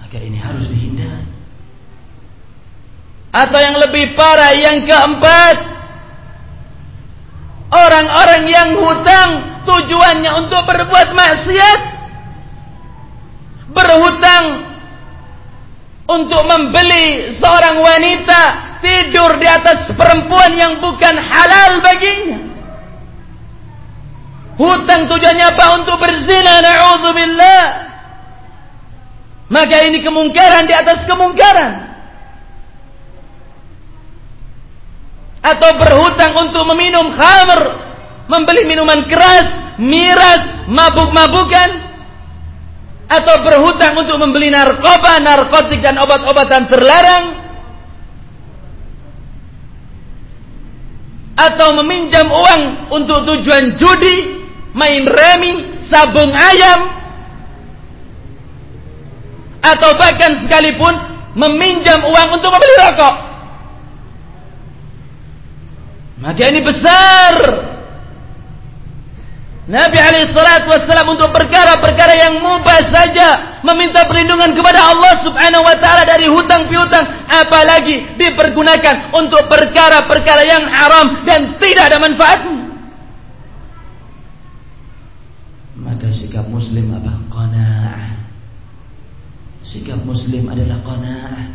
Maka 0.00 0.16
ini 0.16 0.40
harus 0.40 0.64
dihindari. 0.72 1.28
Atau 3.28 3.60
yang 3.60 3.76
lebih 3.76 4.16
parah 4.16 4.56
yang 4.56 4.88
keempat, 4.88 5.56
orang-orang 7.68 8.42
yang 8.48 8.68
hutang 8.80 9.30
tujuannya 9.68 10.32
untuk 10.32 10.64
berbuat 10.64 11.12
maksiat, 11.12 11.80
berhutang 13.68 14.44
untuk 16.08 16.40
membeli 16.48 17.36
seorang 17.36 17.84
wanita 17.84 18.67
tidur 18.78 19.36
di 19.38 19.48
atas 19.48 19.92
perempuan 19.94 20.54
yang 20.54 20.78
bukan 20.82 21.14
halal 21.16 21.82
baginya. 21.82 22.40
Hutang 24.58 25.06
tujuannya 25.06 25.46
apa? 25.54 25.64
Untuk 25.78 25.96
berzina, 26.02 26.58
na'udzubillah. 26.58 27.64
Maka 29.48 29.76
ini 29.86 30.02
kemungkaran 30.02 30.66
di 30.66 30.74
atas 30.74 31.06
kemungkaran. 31.06 31.88
atau 35.42 35.70
berhutang 35.78 36.32
untuk 36.34 36.66
meminum 36.74 37.14
khamr, 37.14 37.60
membeli 38.26 38.66
minuman 38.66 39.06
keras, 39.06 39.78
miras, 39.78 40.66
mabuk-mabukan, 40.66 41.70
atau 43.08 43.34
berhutang 43.46 43.96
untuk 43.96 44.18
membeli 44.20 44.52
narkoba, 44.52 45.22
narkotik 45.22 45.80
dan 45.80 45.96
obat-obatan 46.02 46.68
terlarang, 46.68 47.24
atau 51.38 51.70
meminjam 51.78 52.26
uang 52.26 52.90
untuk 52.90 53.22
tujuan 53.22 53.78
judi, 53.78 54.42
main 54.74 55.06
remi, 55.06 55.78
sabung 55.86 56.34
ayam, 56.34 56.80
atau 59.62 59.94
bahkan 59.94 60.34
sekalipun 60.42 60.94
meminjam 61.38 62.02
uang 62.02 62.28
untuk 62.34 62.50
membeli 62.50 62.74
rokok. 62.82 63.14
Maka 66.18 66.42
ini 66.50 66.60
besar. 66.66 67.34
Nabi 69.68 70.00
alaihissalam 70.00 70.64
wassalam 70.64 71.12
untuk 71.12 71.28
perkara-perkara 71.28 72.16
yang 72.16 72.40
mubah 72.40 72.88
saja 72.88 73.60
meminta 73.60 74.00
perlindungan 74.08 74.56
kepada 74.56 74.80
Allah 74.80 75.12
subhanahu 75.20 75.60
wa 75.60 75.76
ta'ala 75.76 76.08
dari 76.08 76.24
hutang 76.24 76.72
piutang 76.72 77.04
apalagi 77.28 78.16
dipergunakan 78.16 79.12
untuk 79.12 79.44
perkara-perkara 79.44 80.42
yang 80.48 80.64
haram 80.72 81.20
dan 81.28 81.60
tidak 81.60 81.84
ada 81.92 82.00
manfaatnya. 82.00 82.64
Maka 85.76 86.08
sikap 86.16 86.48
muslim 86.48 86.88
apa? 86.96 87.12
qana'ah. 87.28 88.24
Sikap 89.60 90.00
muslim 90.00 90.48
adalah 90.48 90.80
qana'ah. 90.80 91.46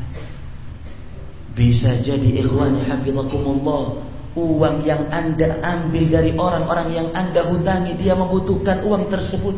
Bisa 1.57 1.97
jadi 1.97 2.45
ikhwani 2.45 2.85
hafizakumullah 2.85 4.12
uang 4.33 4.81
yang 4.81 5.13
anda 5.13 5.61
ambil 5.61 6.03
dari 6.09 6.33
orang-orang 6.33 6.87
yang 6.89 7.07
anda 7.13 7.45
hutangi 7.45 7.93
dia 8.01 8.17
membutuhkan 8.17 8.81
uang 8.81 9.09
tersebut. 9.13 9.55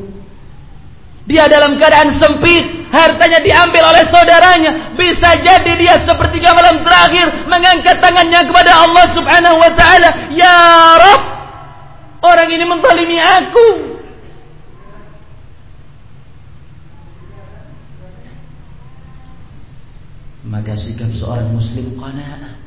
Dia 1.25 1.49
dalam 1.49 1.81
keadaan 1.81 2.21
sempit 2.21 2.85
hartanya 2.93 3.41
diambil 3.41 3.89
oleh 3.89 4.03
saudaranya. 4.13 4.93
Bisa 4.93 5.33
jadi 5.41 5.71
dia 5.73 5.95
sepertiga 6.05 6.53
malam 6.53 6.85
terakhir 6.85 7.49
mengangkat 7.49 7.97
tangannya 7.97 8.45
kepada 8.45 8.71
Allah 8.85 9.05
subhanahu 9.09 9.57
wa 9.57 9.71
ta'ala. 9.73 10.09
Ya 10.37 10.53
Rabb 11.01 11.23
orang 12.21 12.49
ini 12.51 12.65
menzalimi 12.67 13.17
aku. 13.17 13.67
Maka 20.45 20.77
sikap 20.77 21.09
seorang 21.09 21.57
muslim 21.57 21.97
qana'ah 21.97 22.64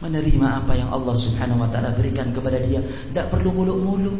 menerima 0.00 0.64
apa 0.64 0.72
yang 0.74 0.88
Allah 0.88 1.14
Subhanahu 1.16 1.60
wa 1.60 1.68
taala 1.68 1.92
berikan 1.92 2.32
kepada 2.32 2.56
dia, 2.60 2.80
tidak 2.80 3.28
perlu 3.32 3.52
muluk-muluk. 3.52 4.16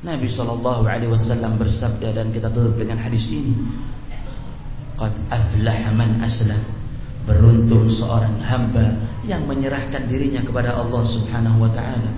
Nabi 0.00 0.26
sallallahu 0.32 0.82
alaihi 0.88 1.12
wasallam 1.12 1.60
bersabda 1.60 2.16
dan 2.16 2.32
kita 2.34 2.50
tutup 2.50 2.74
dengan 2.74 2.98
hadis 2.98 3.30
ini. 3.30 3.54
Qad 4.98 5.12
aflaha 5.30 5.90
man 5.94 6.18
aslam. 6.24 6.64
Beruntung 7.28 7.86
seorang 7.92 8.40
hamba 8.42 8.96
yang 9.28 9.44
menyerahkan 9.44 10.08
dirinya 10.08 10.40
kepada 10.42 10.74
Allah 10.74 11.04
Subhanahu 11.04 11.68
wa 11.68 11.70
taala 11.70 12.10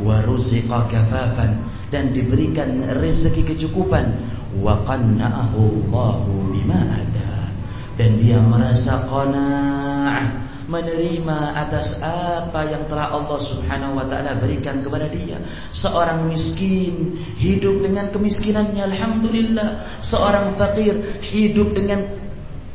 wa 0.00 0.22
ruziqa 0.24 0.88
kafafan 0.88 1.60
dan 1.90 2.14
diberikan 2.14 2.86
rezeki 3.00 3.56
kecukupan 3.56 4.14
wa 4.60 4.80
qanna'ahu 4.86 5.90
Allahu 5.90 6.54
bima 6.54 6.78
ada 6.86 7.50
dan 7.98 8.16
dia 8.16 8.38
merasa 8.40 9.04
qanaah 9.10 10.24
menerima 10.70 11.38
atas 11.58 11.98
apa 11.98 12.62
yang 12.70 12.86
telah 12.86 13.10
Allah 13.10 13.38
Subhanahu 13.42 13.98
wa 13.98 14.06
taala 14.06 14.38
berikan 14.38 14.78
kepada 14.86 15.10
dia. 15.10 15.42
Seorang 15.74 16.30
miskin 16.30 17.18
hidup 17.34 17.82
dengan 17.82 18.14
kemiskinannya 18.14 18.86
alhamdulillah. 18.86 19.98
Seorang 20.06 20.54
fakir 20.54 21.18
hidup 21.26 21.74
dengan 21.74 22.19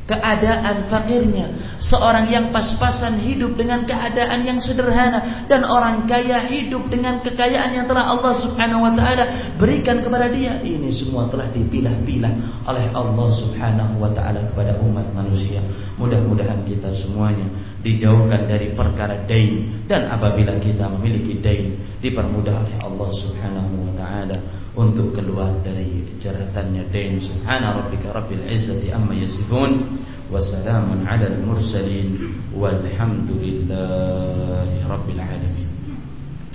keadaan 0.06 0.86
fakirnya, 0.86 1.78
seorang 1.82 2.30
yang 2.30 2.54
pas-pasan 2.54 3.18
hidup 3.26 3.58
dengan 3.58 3.90
keadaan 3.90 4.46
yang 4.46 4.62
sederhana 4.62 5.50
dan 5.50 5.66
orang 5.66 6.06
kaya 6.06 6.46
hidup 6.46 6.86
dengan 6.94 7.26
kekayaan 7.26 7.74
yang 7.74 7.90
telah 7.90 8.14
Allah 8.14 8.34
Subhanahu 8.38 8.86
wa 8.86 8.94
taala 8.94 9.58
berikan 9.58 10.06
kepada 10.06 10.30
dia. 10.30 10.62
Ini 10.62 10.94
semua 10.94 11.26
telah 11.26 11.50
dipilah-pilah 11.50 12.34
oleh 12.70 12.86
Allah 12.94 13.28
Subhanahu 13.34 13.98
wa 13.98 14.14
taala 14.14 14.46
kepada 14.54 14.78
umat 14.86 15.10
manusia. 15.10 15.66
Mudah-mudahan 15.98 16.62
kita 16.70 16.94
semuanya 17.02 17.50
dijauhkan 17.82 18.46
dari 18.46 18.78
perkara 18.78 19.26
dain 19.26 19.86
dan 19.90 20.06
apabila 20.14 20.54
kita 20.62 20.86
memiliki 20.98 21.42
dain 21.42 21.82
dipermudah 21.98 22.62
oleh 22.62 22.78
Allah 22.78 23.10
Subhanahu 23.10 23.90
wa 23.90 23.94
taala 23.98 24.38
untuk 24.76 25.16
keluar 25.16 25.64
dari 25.64 26.04
jeratannya 26.20 26.92
dain 26.92 27.24
subhana 27.24 27.80
rabbika 27.80 28.12
rabbil 28.12 28.44
izzati 28.46 28.92
amma 28.92 29.16
yasifun. 29.16 30.04
Wa 30.30 30.42
salamun 30.44 31.08
ala 31.08 31.26
al 31.32 31.40
mursalin. 31.42 32.36
Walhamdulillahi 32.56 34.86
rabbil 34.86 35.20
alamin 35.20 35.65